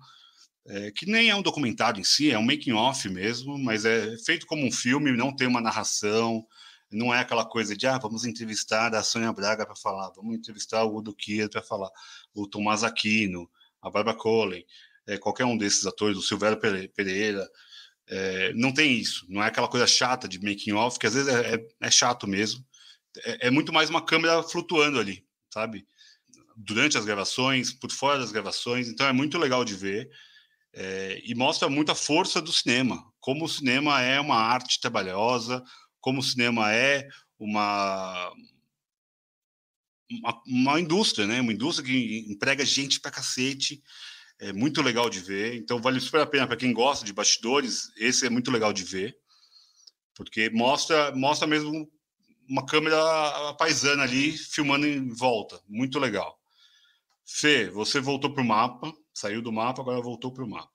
[0.66, 4.46] é, que nem é um documentário em si, é um making-off mesmo, mas é feito
[4.46, 6.44] como um filme, não tem uma narração,
[6.90, 10.84] não é aquela coisa de, ah, vamos entrevistar a Sônia Braga para falar, vamos entrevistar
[10.84, 11.90] o Udo Kier para falar,
[12.34, 14.64] o Tomás Aquino, a Barbara Collen,
[15.06, 17.48] é, qualquer um desses atores, o Silvério Pereira,
[18.12, 21.32] é, não tem isso, não é aquela coisa chata de making off, que às vezes
[21.32, 22.62] é, é, é chato mesmo.
[23.24, 25.86] É, é, muito mais uma câmera flutuando ali, sabe?
[26.54, 30.10] Durante as gravações, por fora das gravações, então é muito legal de ver
[30.74, 35.64] é, e mostra muita força do cinema, como o cinema é uma arte trabalhosa,
[35.98, 37.08] como o cinema é
[37.38, 38.30] uma
[40.10, 41.40] uma, uma indústria, né?
[41.40, 43.82] Uma indústria que emprega gente pra cacete
[44.42, 45.54] é muito legal de ver.
[45.54, 47.92] Então vale super a pena para quem gosta de bastidores.
[47.96, 49.16] Esse é muito legal de ver,
[50.14, 51.88] porque mostra mostra mesmo
[52.48, 55.60] uma câmera paisana ali filmando em volta.
[55.68, 56.36] Muito legal.
[57.24, 60.71] Fê, você voltou para o mapa, saiu do mapa, agora voltou para o mapa.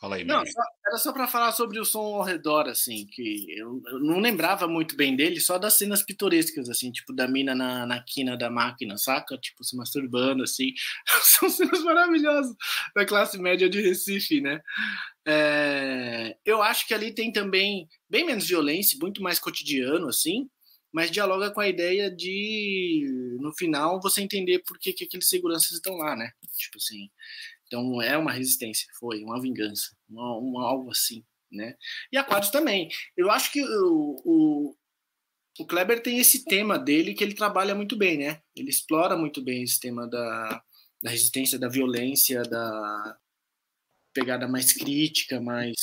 [0.00, 3.46] Fala aí, Não, só, era só para falar sobre o som ao redor, assim, que
[3.50, 7.52] eu, eu, não lembrava muito bem dele, só das cenas pitorescas, assim, tipo, da mina
[7.52, 9.36] na, na quina da máquina, saca?
[9.36, 10.72] Tipo, se masturbando, assim.
[11.24, 12.54] São cenas maravilhosas
[12.94, 14.60] da classe média de Recife, né?
[15.26, 20.48] É, eu acho que ali tem também bem menos violência, muito mais cotidiano, assim,
[20.92, 23.04] mas dialoga com a ideia de,
[23.40, 26.30] no final, você entender por que, que aqueles seguranças estão lá, né?
[26.56, 27.10] Tipo assim,
[27.68, 31.76] Então é uma resistência, foi uma vingança, uma, uma algo assim, né?
[32.10, 32.88] E Aquários também.
[33.16, 34.76] Eu acho que o, o,
[35.60, 38.40] o Kleber tem esse tema dele que ele trabalha muito bem, né?
[38.56, 40.62] Ele explora muito bem esse tema da,
[41.02, 43.18] da resistência, da violência, da
[44.14, 45.74] pegada mais crítica, mais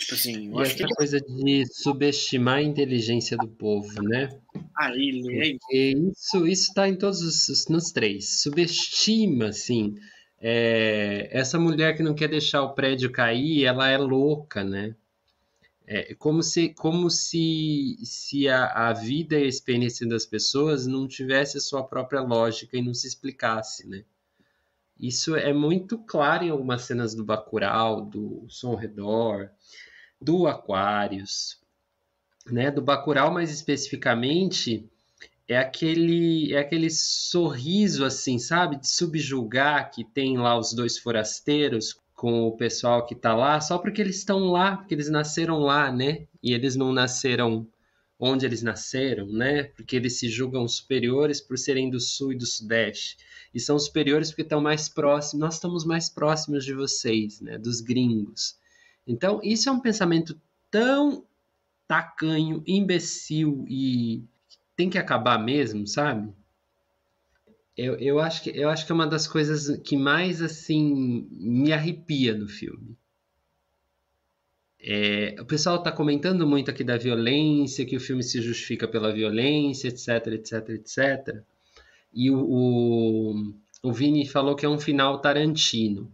[0.00, 0.94] Tipo assim, e essa que...
[0.94, 4.30] coisa de subestimar a inteligência do povo, né?
[4.80, 5.58] Aí, lê.
[6.08, 8.40] Isso está em todos os nos três.
[8.40, 9.94] Subestima, assim.
[10.40, 14.96] É, essa mulher que não quer deixar o prédio cair, ela é louca, né?
[15.86, 21.06] É como se, como se, se a, a vida e a experiência das pessoas não
[21.06, 24.04] tivesse a sua própria lógica e não se explicasse, né?
[24.98, 29.50] Isso é muito claro em algumas cenas do Bacurau, do Som Redor
[30.20, 31.58] do Aquarius,
[32.46, 32.70] né?
[32.70, 34.88] Do Bacurau mais especificamente
[35.48, 41.98] é aquele é aquele sorriso assim, sabe, de subjugar que tem lá os dois forasteiros
[42.14, 45.90] com o pessoal que tá lá, só porque eles estão lá, porque eles nasceram lá,
[45.90, 46.26] né?
[46.42, 47.66] E eles não nasceram
[48.18, 49.64] onde eles nasceram, né?
[49.64, 53.16] Porque eles se julgam superiores por serem do sul e do sudeste.
[53.54, 57.56] E são superiores porque estão mais próximos, nós estamos mais próximos de vocês, né?
[57.56, 58.54] Dos gringos.
[59.06, 60.38] Então, isso é um pensamento
[60.70, 61.24] tão
[61.90, 64.22] tacanho, imbecil e
[64.76, 66.32] tem que acabar mesmo, sabe?
[67.76, 71.72] Eu, eu, acho que, eu acho que é uma das coisas que mais, assim, me
[71.72, 72.96] arrepia no filme.
[74.80, 79.12] É, o pessoal está comentando muito aqui da violência, que o filme se justifica pela
[79.12, 81.42] violência, etc, etc, etc.
[82.14, 86.08] E o, o, o Vini falou que é um final Tarantino.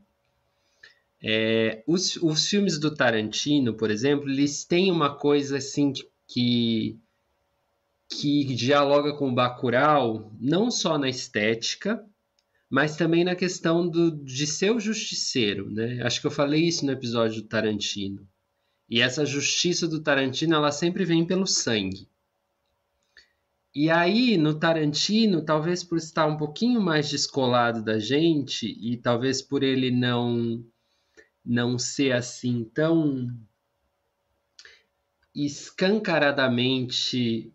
[1.29, 5.93] É, os, os filmes do Tarantino, por exemplo, eles têm uma coisa assim
[6.29, 7.01] que,
[8.09, 12.01] que dialoga com o Bacurau, não só na estética,
[12.71, 16.01] mas também na questão do, de ser o justiceiro, né?
[16.03, 18.25] Acho que eu falei isso no episódio do Tarantino.
[18.89, 22.09] E essa justiça do Tarantino, ela sempre vem pelo sangue.
[23.75, 29.43] E aí, no Tarantino, talvez por estar um pouquinho mais descolado da gente, e talvez
[29.43, 30.65] por ele não
[31.47, 33.29] não ser assim tão
[35.35, 37.53] escancaradamente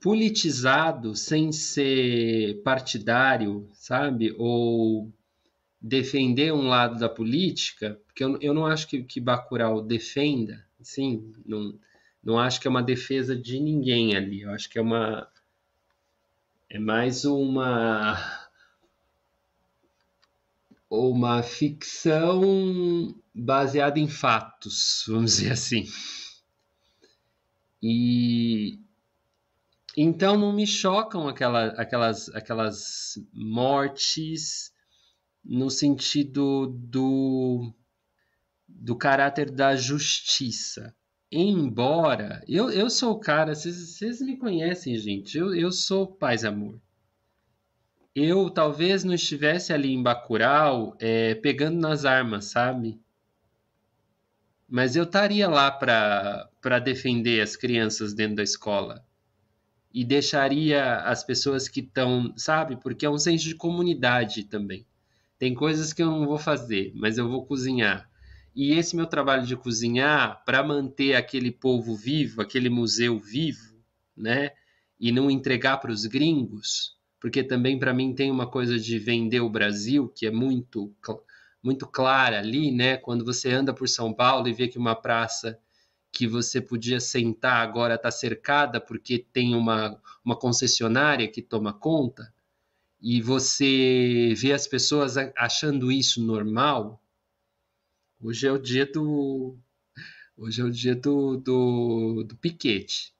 [0.00, 4.34] politizado sem ser partidário, sabe?
[4.38, 5.12] Ou
[5.80, 11.32] defender um lado da política, porque eu, eu não acho que, que Bacurau defenda, assim,
[11.44, 11.78] não,
[12.22, 15.28] não acho que é uma defesa de ninguém ali, eu acho que é uma
[16.70, 18.37] é mais uma
[20.90, 25.84] uma ficção baseada em fatos, vamos dizer assim.
[27.82, 28.80] E
[29.96, 34.72] então não me chocam aquela, aquelas, aquelas mortes
[35.44, 37.74] no sentido do,
[38.66, 40.94] do caráter da justiça.
[41.30, 46.80] Embora eu, eu sou o cara, vocês me conhecem, gente, eu, eu sou paz amor
[48.14, 53.00] eu talvez não estivesse ali em Bacurau é, pegando nas armas, sabe?
[54.68, 59.04] Mas eu estaria lá para defender as crianças dentro da escola.
[59.92, 62.76] E deixaria as pessoas que estão, sabe?
[62.76, 64.86] Porque é um senso de comunidade também.
[65.38, 68.10] Tem coisas que eu não vou fazer, mas eu vou cozinhar.
[68.54, 73.80] E esse meu trabalho de cozinhar, para manter aquele povo vivo, aquele museu vivo,
[74.16, 74.50] né?
[74.98, 79.40] E não entregar para os gringos, porque também para mim tem uma coisa de vender
[79.40, 80.94] o Brasil que é muito
[81.62, 82.96] muito clara ali, né?
[82.96, 85.58] Quando você anda por São Paulo e vê que uma praça
[86.12, 92.32] que você podia sentar agora está cercada porque tem uma, uma concessionária que toma conta
[93.00, 97.02] e você vê as pessoas achando isso normal.
[98.20, 99.56] Hoje é o dia do
[100.36, 103.14] hoje é o dia do, do, do piquete.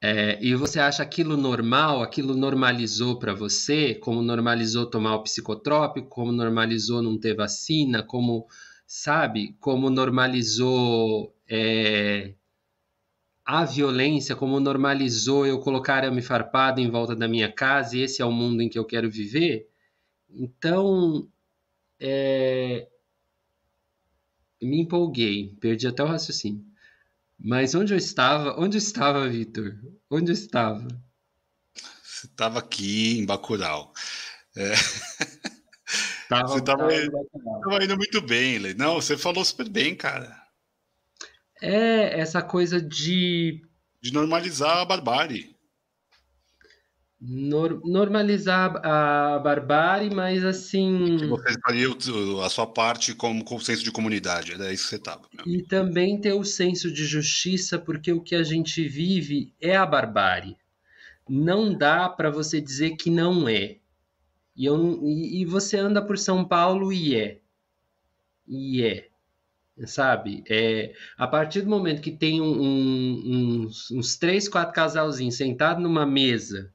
[0.00, 6.08] É, e você acha aquilo normal, aquilo normalizou para você, como normalizou tomar o psicotrópico,
[6.08, 8.46] como normalizou não ter vacina, como,
[8.86, 12.34] sabe, como normalizou é,
[13.44, 18.20] a violência, como normalizou eu colocar arame farpado em volta da minha casa e esse
[18.20, 19.68] é o mundo em que eu quero viver.
[20.28, 21.28] Então,
[22.00, 22.88] é,
[24.60, 26.64] me empolguei, perdi até o raciocínio.
[27.38, 28.58] Mas onde eu estava?
[28.60, 29.76] Onde eu estava, Vitor?
[30.10, 30.86] Onde eu estava?
[32.02, 33.92] Você estava aqui em Bacurau.
[34.56, 34.72] É...
[36.28, 37.28] Tava, você estava indo,
[37.82, 38.74] indo muito bem, Lê.
[38.74, 40.36] Não, você falou super bem, cara.
[41.62, 43.62] É essa coisa de.
[44.02, 45.55] De normalizar a barbárie.
[47.18, 51.16] Nor normalizar a barbárie, mas assim.
[51.16, 51.88] Que você faria
[52.44, 55.22] a sua parte como com senso de comunidade, é isso que você estava.
[55.46, 59.86] E também ter o senso de justiça, porque o que a gente vive é a
[59.86, 60.58] barbárie.
[61.26, 63.78] Não dá para você dizer que não é.
[64.54, 67.38] E, eu, e, e você anda por São Paulo e é.
[68.46, 69.08] E é
[69.84, 70.42] sabe?
[70.48, 75.82] É, a partir do momento que tem um, um, uns, uns três, quatro casalzinhos sentados
[75.82, 76.72] numa mesa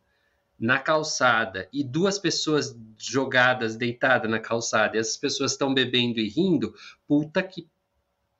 [0.61, 6.29] na calçada e duas pessoas jogadas, deitadas na calçada, e essas pessoas estão bebendo e
[6.29, 6.71] rindo,
[7.07, 7.67] puta que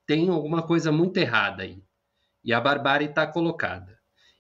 [0.06, 1.82] tem alguma coisa muito errada aí.
[2.44, 3.98] E a barbárie está colocada.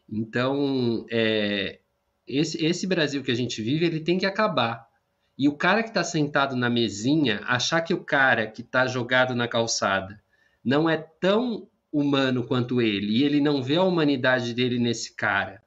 [0.07, 1.79] Então, é,
[2.27, 4.87] esse, esse Brasil que a gente vive, ele tem que acabar.
[5.35, 9.33] E o cara que está sentado na mesinha, achar que o cara que está jogado
[9.33, 10.21] na calçada
[10.63, 15.63] não é tão humano quanto ele, e ele não vê a humanidade dele nesse cara,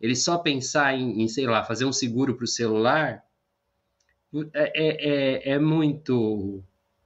[0.00, 3.24] ele só pensar em, em sei lá, fazer um seguro para o celular,
[4.52, 6.62] é, é, é, é, muito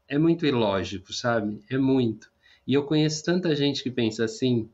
[0.09, 1.62] é muito ilógico, sabe?
[1.70, 2.30] É muito.
[2.66, 4.68] E eu conheço tanta gente que pensa assim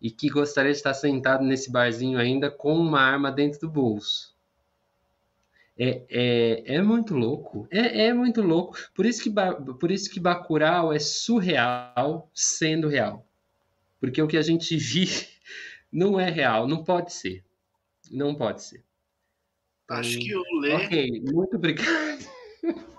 [0.00, 4.34] e que gostaria de estar sentado nesse barzinho ainda com uma arma dentro do bolso.
[5.78, 7.68] É, é, é muito louco.
[7.70, 8.76] É, é muito louco.
[8.94, 9.32] Por isso, que,
[9.78, 13.24] por isso que Bacurau é surreal sendo real.
[14.00, 15.28] Porque o que a gente vive
[15.92, 17.44] não é real, não pode ser.
[18.10, 18.84] Não pode ser.
[19.90, 20.74] Acho que o Lê.
[20.74, 21.88] Ok, muito obrigado.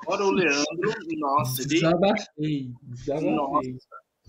[0.01, 1.69] Agora o Leandro, nossa, ele.
[1.69, 3.31] Desabafei, desabafei.
[3.31, 3.79] Nossa,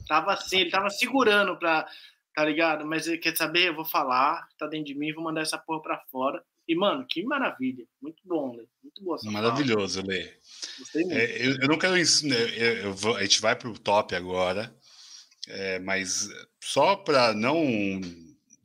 [0.06, 1.86] tava assim, ele tava segurando pra.
[2.34, 2.86] Tá ligado?
[2.86, 3.68] Mas ele quer saber?
[3.68, 6.42] Eu vou falar, tá dentro de mim, vou mandar essa porra pra fora.
[6.68, 7.84] E, mano, que maravilha.
[8.00, 8.64] Muito bom, Lê.
[8.82, 10.32] Muito boa Maravilhoso, Lê.
[10.78, 11.18] Gostei muito.
[11.18, 11.96] É, eu, eu, não quero.
[11.96, 14.72] Eu, eu vou, a gente vai pro top agora.
[15.48, 16.28] É, mas
[16.62, 17.90] só para não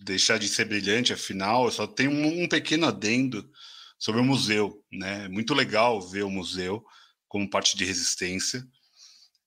[0.05, 3.49] deixar de ser brilhante, afinal, eu só tenho um, um pequeno adendo
[3.97, 4.83] sobre o museu.
[4.91, 5.25] Né?
[5.25, 6.85] É muito legal ver o museu
[7.27, 8.65] como parte de resistência.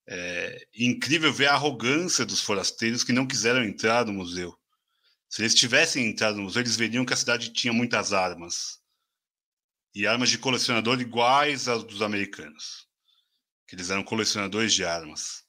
[0.06, 4.58] É incrível ver a arrogância dos forasteiros que não quiseram entrar no museu.
[5.28, 8.78] Se eles tivessem entrado no museu, eles veriam que a cidade tinha muitas armas.
[9.94, 12.86] E armas de colecionador iguais às dos americanos.
[13.66, 15.44] Que eles eram colecionadores de armas.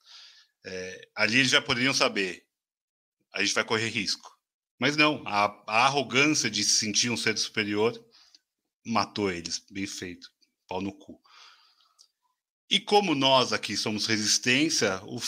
[0.64, 2.44] É, ali eles já poderiam saber.
[3.34, 4.39] A gente vai correr risco.
[4.80, 7.92] Mas não, a, a arrogância de se sentir um ser superior
[8.84, 9.62] matou eles.
[9.70, 10.30] Bem feito.
[10.66, 11.20] Pau no cu.
[12.70, 15.20] E como nós aqui somos resistência, o,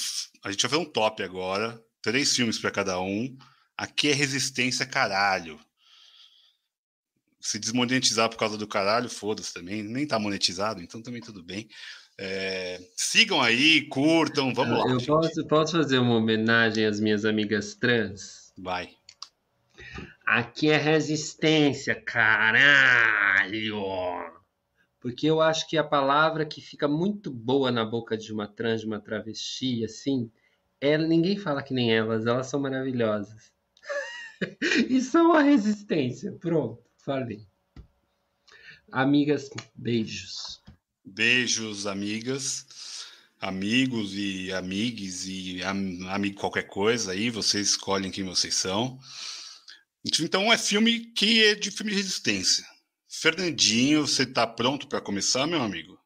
[0.43, 1.79] a gente vai ver um top agora.
[2.01, 3.37] Três filmes para cada um.
[3.77, 5.61] Aqui é resistência, caralho.
[7.39, 9.83] Se desmonetizar por causa do caralho, foda-se também.
[9.83, 11.69] Nem tá monetizado, então também tudo bem.
[12.19, 14.91] É, sigam aí, curtam, vamos lá.
[14.91, 18.53] Eu posso, posso fazer uma homenagem às minhas amigas trans?
[18.57, 18.97] Vai.
[20.25, 23.83] Aqui é resistência, caralho!
[25.01, 28.83] Porque eu acho que a palavra que fica muito boa na boca de uma trans,
[28.83, 30.31] de uma travesti, assim,
[30.81, 33.53] é, ninguém fala que nem elas, elas são maravilhosas
[34.89, 36.33] e são a resistência.
[36.33, 37.45] Pronto, falei.
[38.93, 40.63] Amigas, beijos.
[41.05, 43.07] Beijos, amigas,
[43.41, 49.01] amigos e amigues e am, amigo qualquer coisa aí, vocês escolhem quem vocês são.
[50.05, 52.65] Então é filme que é de filme de resistência.
[53.09, 55.99] Fernandinho, você tá pronto para começar, meu amigo?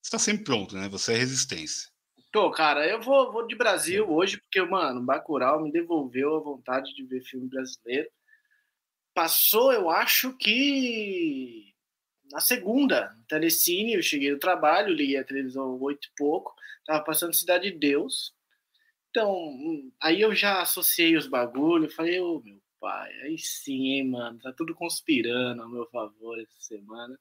[0.00, 0.88] Você tá sempre pronto, né?
[0.88, 1.90] Você é resistência.
[2.32, 6.94] Tô, cara, eu vou, vou de Brasil hoje, porque, mano, Bacurau me devolveu a vontade
[6.94, 8.08] de ver filme brasileiro.
[9.12, 11.72] Passou, eu acho que
[12.32, 16.54] na segunda, Telecine, eu cheguei do trabalho, liguei a televisão oito e pouco,
[16.86, 18.32] tava passando Cidade de Deus.
[19.10, 19.54] Então,
[20.00, 24.38] aí eu já associei os bagulhos, falei, ô oh, meu pai, aí sim, hein, mano,
[24.40, 27.18] tá tudo conspirando a meu favor essa semana.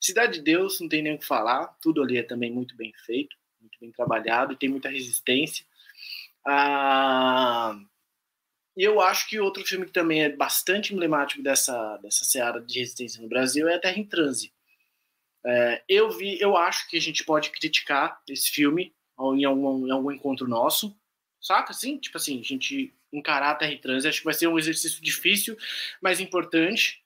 [0.00, 2.92] Cidade de Deus, não tem nem o que falar, tudo ali é também muito bem
[3.06, 5.64] feito muito bem trabalhado tem muita resistência.
[6.46, 7.78] Ah,
[8.76, 12.78] e eu acho que outro filme que também é bastante emblemático dessa, dessa seara de
[12.78, 14.52] resistência no Brasil é A Terra em Transe.
[15.44, 19.90] É, eu vi, eu acho que a gente pode criticar esse filme em algum, em
[19.90, 20.96] algum encontro nosso,
[21.40, 21.72] saca?
[21.72, 25.02] Assim, tipo assim, a gente encarar a Terra em acho que vai ser um exercício
[25.02, 25.56] difícil,
[26.00, 27.02] mas importante,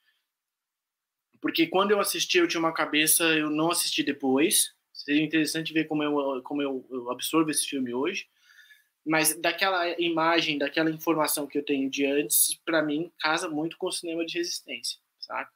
[1.41, 4.73] porque quando eu assisti eu tinha uma cabeça, eu não assisti depois,
[5.03, 8.27] Seria interessante ver como eu, como eu, absorvo esse filme hoje.
[9.05, 13.87] Mas daquela imagem, daquela informação que eu tenho de antes, para mim, casa muito com
[13.87, 15.49] o cinema de resistência, sabe?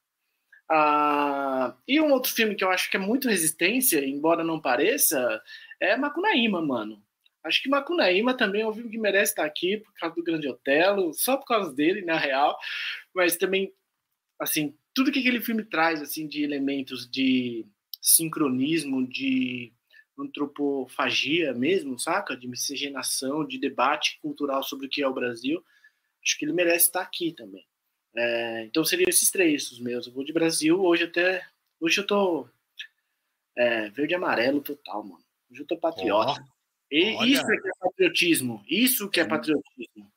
[0.70, 5.42] Ah, e um outro filme que eu acho que é muito resistência, embora não pareça,
[5.80, 7.02] é Macunaíma, mano.
[7.44, 10.48] Acho que Macunaíma também é um filme que merece estar aqui por causa do Grande
[10.48, 12.58] Otelo, só por causa dele, na real.
[13.14, 13.74] Mas também,
[14.40, 17.66] assim, tudo que aquele filme traz assim de elementos de
[18.02, 19.72] sincronismo, de
[20.20, 22.36] antropofagia mesmo, saca?
[22.36, 25.64] De miscigenação, de debate cultural sobre o que é o Brasil.
[26.24, 27.66] Acho que ele merece estar aqui também.
[28.16, 30.08] É, então seriam esses três os meus.
[30.08, 31.46] Eu vou de Brasil, hoje até.
[31.80, 32.50] Hoje eu tô
[33.56, 35.24] é, verde e amarelo total, mano.
[35.52, 36.42] Hoje eu tô patriota.
[36.42, 36.57] Oh,
[36.92, 38.64] e, isso é que é patriotismo.
[38.68, 40.12] Isso que é patriotismo.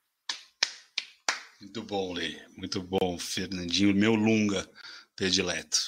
[1.61, 2.41] Muito bom, Lei.
[2.57, 4.69] Muito bom, Fernandinho, meu lunga
[5.15, 5.79] predileto.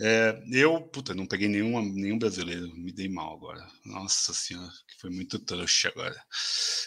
[0.00, 3.64] É, eu, puta, não peguei nenhuma, nenhum brasileiro, me dei mal agora.
[3.84, 6.20] Nossa senhora, que foi muito trouxa agora.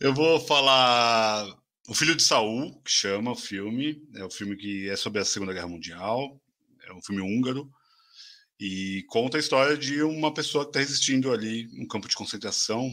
[0.00, 1.46] eu vou falar
[1.86, 4.02] O Filho de Saul, que chama o filme.
[4.14, 6.40] É o um filme que é sobre a Segunda Guerra Mundial.
[6.86, 7.70] É um filme húngaro.
[8.58, 12.88] E conta a história de uma pessoa que está resistindo ali no campo de concentração,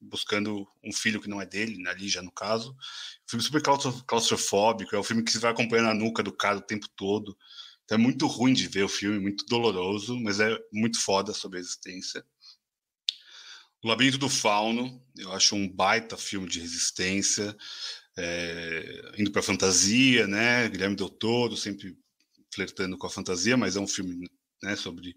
[0.00, 2.72] buscando um filho que não é dele, né, ali já no caso.
[2.72, 3.62] Um filme super
[4.06, 7.36] claustrofóbico, é um filme que você vai acompanhando a nuca do cara o tempo todo.
[7.84, 11.58] Então é muito ruim de ver o filme, muito doloroso, mas é muito foda sobre
[11.58, 12.24] a existência.
[13.82, 17.54] O Labirinto do Fauno, eu acho um baita filme de resistência,
[18.16, 20.68] é, indo para fantasia, né?
[20.70, 21.94] Guilherme Del Toro sempre
[22.54, 24.26] flertando com a fantasia, mas é um filme
[24.62, 25.14] né, sobre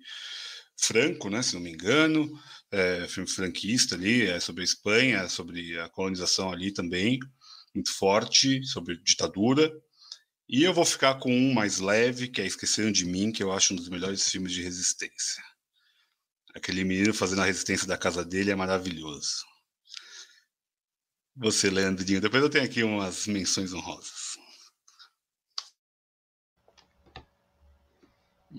[0.79, 2.29] Franco, né, se não me engano,
[2.71, 7.19] é, filme franquista ali, é sobre a Espanha, sobre a colonização ali também,
[7.73, 9.71] muito forte, sobre ditadura.
[10.49, 13.51] E eu vou ficar com um mais leve, que é Esqueceram de Mim, que eu
[13.51, 15.43] acho um dos melhores filmes de resistência.
[16.55, 19.45] Aquele menino fazendo a resistência da casa dele é maravilhoso.
[21.35, 22.19] Você, Leandrinho.
[22.19, 24.26] Depois eu tenho aqui umas menções honrosas.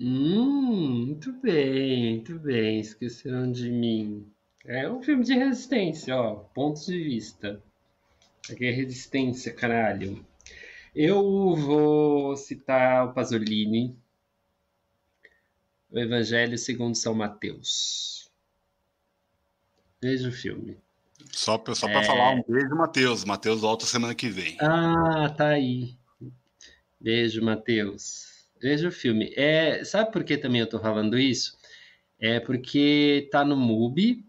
[0.01, 2.79] Hum, muito bem, muito bem.
[2.79, 4.31] Esqueceram de mim.
[4.65, 6.35] É um filme de resistência, ó.
[6.35, 7.61] Pontos de vista.
[8.49, 10.25] Aqui é resistência, caralho.
[10.95, 13.95] Eu vou citar o Pasolini,
[15.91, 18.31] o Evangelho segundo São Mateus.
[20.01, 20.77] Veja o filme.
[21.31, 22.05] Só, só para é...
[22.05, 23.25] falar um beijo, Matheus.
[23.25, 24.57] Matheus volta semana que vem.
[24.61, 25.97] Ah, tá aí.
[26.99, 28.28] Beijo, Matheus.
[28.61, 29.33] Veja o filme.
[29.35, 31.57] É, sabe por que também eu estou falando isso?
[32.19, 34.25] É porque tá no MUBI,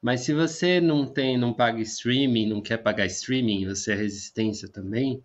[0.00, 4.68] mas se você não tem, não paga streaming, não quer pagar streaming, você é resistência
[4.68, 5.24] também,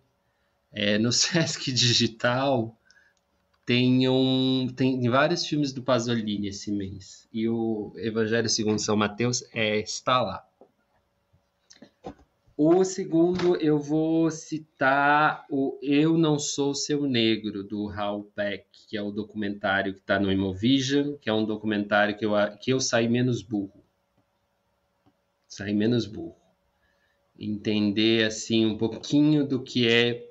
[0.72, 2.78] é, no Sesc Digital
[3.66, 7.28] tem, um, tem vários filmes do Pasolini esse mês.
[7.30, 10.47] E o Evangelho segundo São Mateus é, está lá.
[12.60, 18.96] O segundo eu vou citar o Eu Não Sou Seu Negro, do Raul Peck, que
[18.96, 22.80] é o documentário que está no Imovision, que é um documentário que eu, que eu
[22.80, 23.84] saí menos burro.
[25.46, 26.34] Saí menos burro.
[27.38, 30.28] Entender, assim, um pouquinho do que é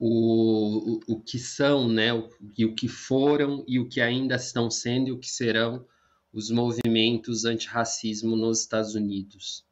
[0.00, 2.28] o, o, o que são, né, o,
[2.58, 5.86] e o que foram e o que ainda estão sendo e o que serão
[6.32, 9.64] os movimentos antirracismo nos Estados Unidos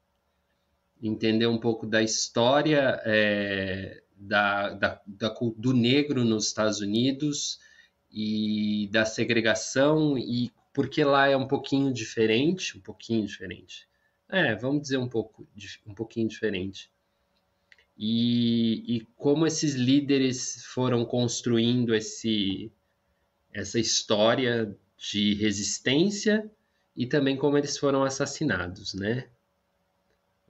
[1.07, 7.59] entender um pouco da história é, da, da, da, do negro nos Estados Unidos
[8.11, 13.89] e da segregação e porque lá é um pouquinho diferente, um pouquinho diferente.
[14.29, 15.47] É, vamos dizer um pouco,
[15.87, 16.91] um pouquinho diferente.
[17.97, 22.73] E, e como esses líderes foram construindo esse,
[23.53, 26.51] essa história de resistência
[26.97, 29.29] e também como eles foram assassinados, né?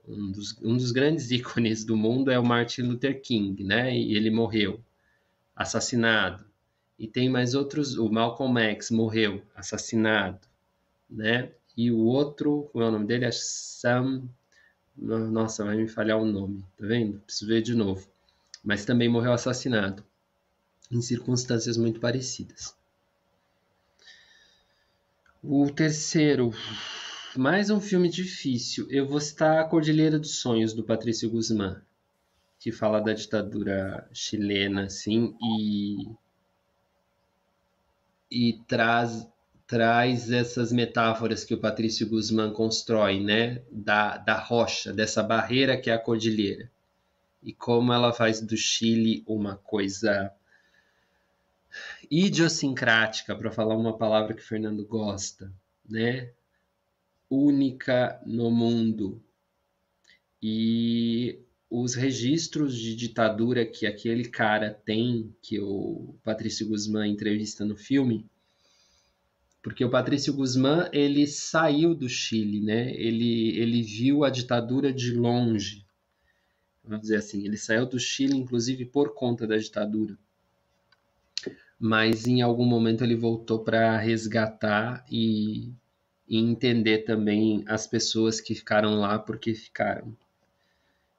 [0.07, 3.95] Um dos, um dos grandes ícones do mundo é o Martin Luther King, né?
[3.95, 4.79] E ele morreu
[5.55, 6.45] assassinado.
[6.97, 10.39] E tem mais outros, o Malcolm X morreu assassinado,
[11.09, 11.51] né?
[11.75, 13.25] E o outro, como é o nome dele?
[13.25, 14.23] É Sam.
[14.97, 17.19] Nossa, vai me falhar o nome, tá vendo?
[17.19, 18.07] Preciso ver de novo.
[18.63, 20.03] Mas também morreu assassinado,
[20.89, 22.75] em circunstâncias muito parecidas.
[25.43, 26.51] O terceiro,
[27.37, 28.87] mais um filme difícil.
[28.89, 31.81] Eu vou citar A Cordilheira dos Sonhos, do Patrício Guzmán,
[32.59, 36.09] que fala da ditadura chilena, assim, e,
[38.31, 39.27] e traz,
[39.67, 43.61] traz essas metáforas que o Patrício Guzmán constrói, né?
[43.71, 46.71] Da, da rocha, dessa barreira que é a cordilheira.
[47.43, 50.31] E como ela faz do Chile uma coisa
[52.09, 55.51] idiosincrática, para falar uma palavra que Fernando gosta,
[55.87, 56.31] né?
[57.29, 59.21] Única no mundo.
[60.41, 61.39] E
[61.69, 68.25] os registros de ditadura que aquele cara tem, que o Patrício Guzmán entrevista no filme,
[69.65, 72.93] porque o Patrício Guzmán ele saiu do Chile, né?
[72.93, 75.83] Ele ele viu a ditadura de longe.
[76.83, 77.43] vamos dizer assim.
[77.43, 80.15] Ele saiu do Chile, inclusive, por conta da ditadura.
[81.79, 85.73] Mas em algum momento ele voltou para resgatar e,
[86.27, 90.15] e, entender também as pessoas que ficaram lá porque ficaram.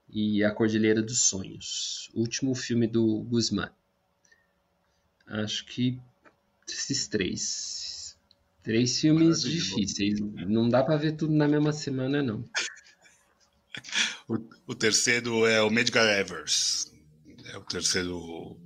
[0.08, 3.70] E A Cordilheira dos Sonhos, último filme do Guzmán.
[5.26, 6.00] Acho que
[6.68, 8.16] esses três.
[8.62, 10.18] Três filmes difíceis.
[10.20, 12.44] Não dá para ver tudo na mesma semana, não.
[14.28, 14.34] O,
[14.66, 16.92] o, terceiro é o Medgar Evers.
[17.52, 18.58] É o terceiro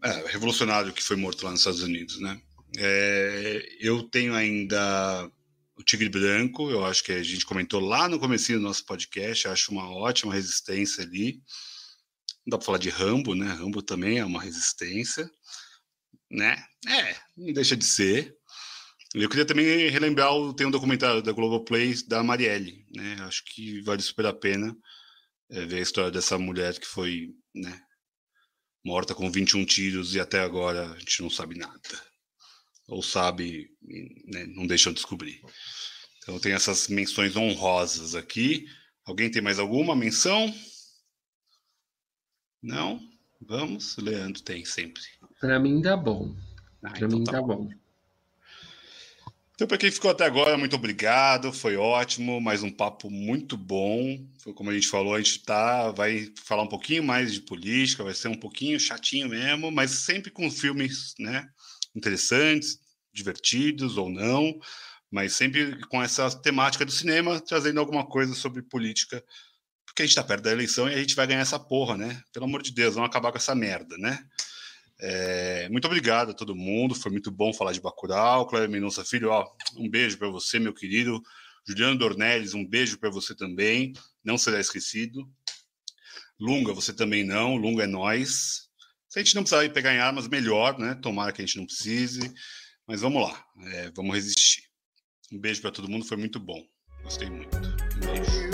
[0.00, 2.40] é, revolucionário que foi morto lá nos Estados Unidos, né?
[2.78, 5.30] É, eu tenho ainda
[5.76, 9.48] o Tigre Branco, eu acho que a gente comentou lá no começo do nosso podcast,
[9.48, 11.42] acho uma ótima resistência ali.
[12.46, 13.46] Não dá para falar de Rambo, né?
[13.46, 15.28] Rambo também é uma resistência,
[16.30, 16.62] né?
[16.86, 18.34] É, não deixa de ser.
[19.14, 23.16] Eu queria também relembrar, tem um documentário da Globoplay da Marielle, né?
[23.20, 24.76] Acho que vale super a pena
[25.50, 27.80] é, ver a história dessa mulher que foi, né,
[28.84, 32.13] morta com 21 tiros e até agora a gente não sabe nada.
[32.88, 33.70] Ou sabe,
[34.26, 35.40] né, não deixam de descobrir.
[36.18, 38.66] Então tem essas menções honrosas aqui.
[39.04, 40.54] Alguém tem mais alguma menção?
[42.62, 43.00] Não?
[43.40, 43.96] Vamos?
[43.98, 45.02] Leandro tem sempre.
[45.40, 46.34] Para mim dá bom.
[46.82, 47.64] Ah, Para então mim tá, tá bom.
[47.66, 47.70] bom.
[49.54, 54.26] Então, para quem ficou até agora, muito obrigado, foi ótimo, mais um papo muito bom.
[54.42, 58.02] Foi como a gente falou, a gente tá, vai falar um pouquinho mais de política,
[58.02, 61.48] vai ser um pouquinho chatinho mesmo, mas sempre com filmes né,
[61.94, 62.78] interessantes,
[63.12, 64.58] divertidos ou não,
[65.10, 69.22] mas sempre com essa temática do cinema, trazendo alguma coisa sobre política,
[69.86, 72.20] porque a gente está perto da eleição e a gente vai ganhar essa porra, né?
[72.32, 74.26] Pelo amor de Deus, vamos acabar com essa merda, né?
[75.00, 78.46] É, muito obrigado a todo mundo, foi muito bom falar de Bacurau.
[78.46, 79.46] Cléber Mendonça Filho, ó,
[79.76, 81.22] um beijo para você, meu querido.
[81.66, 83.92] Juliano Dornelles, um beijo para você também,
[84.22, 85.26] não será esquecido.
[86.38, 88.63] Lunga, você também não, Lunga é nós.
[89.14, 90.96] Se a gente não precisar pegar em armas, melhor, né?
[90.96, 92.34] Tomara que a gente não precise.
[92.84, 94.64] Mas vamos lá, é, vamos resistir.
[95.32, 96.60] Um beijo para todo mundo, foi muito bom.
[97.04, 97.56] Gostei muito.
[97.56, 98.53] Um beijo.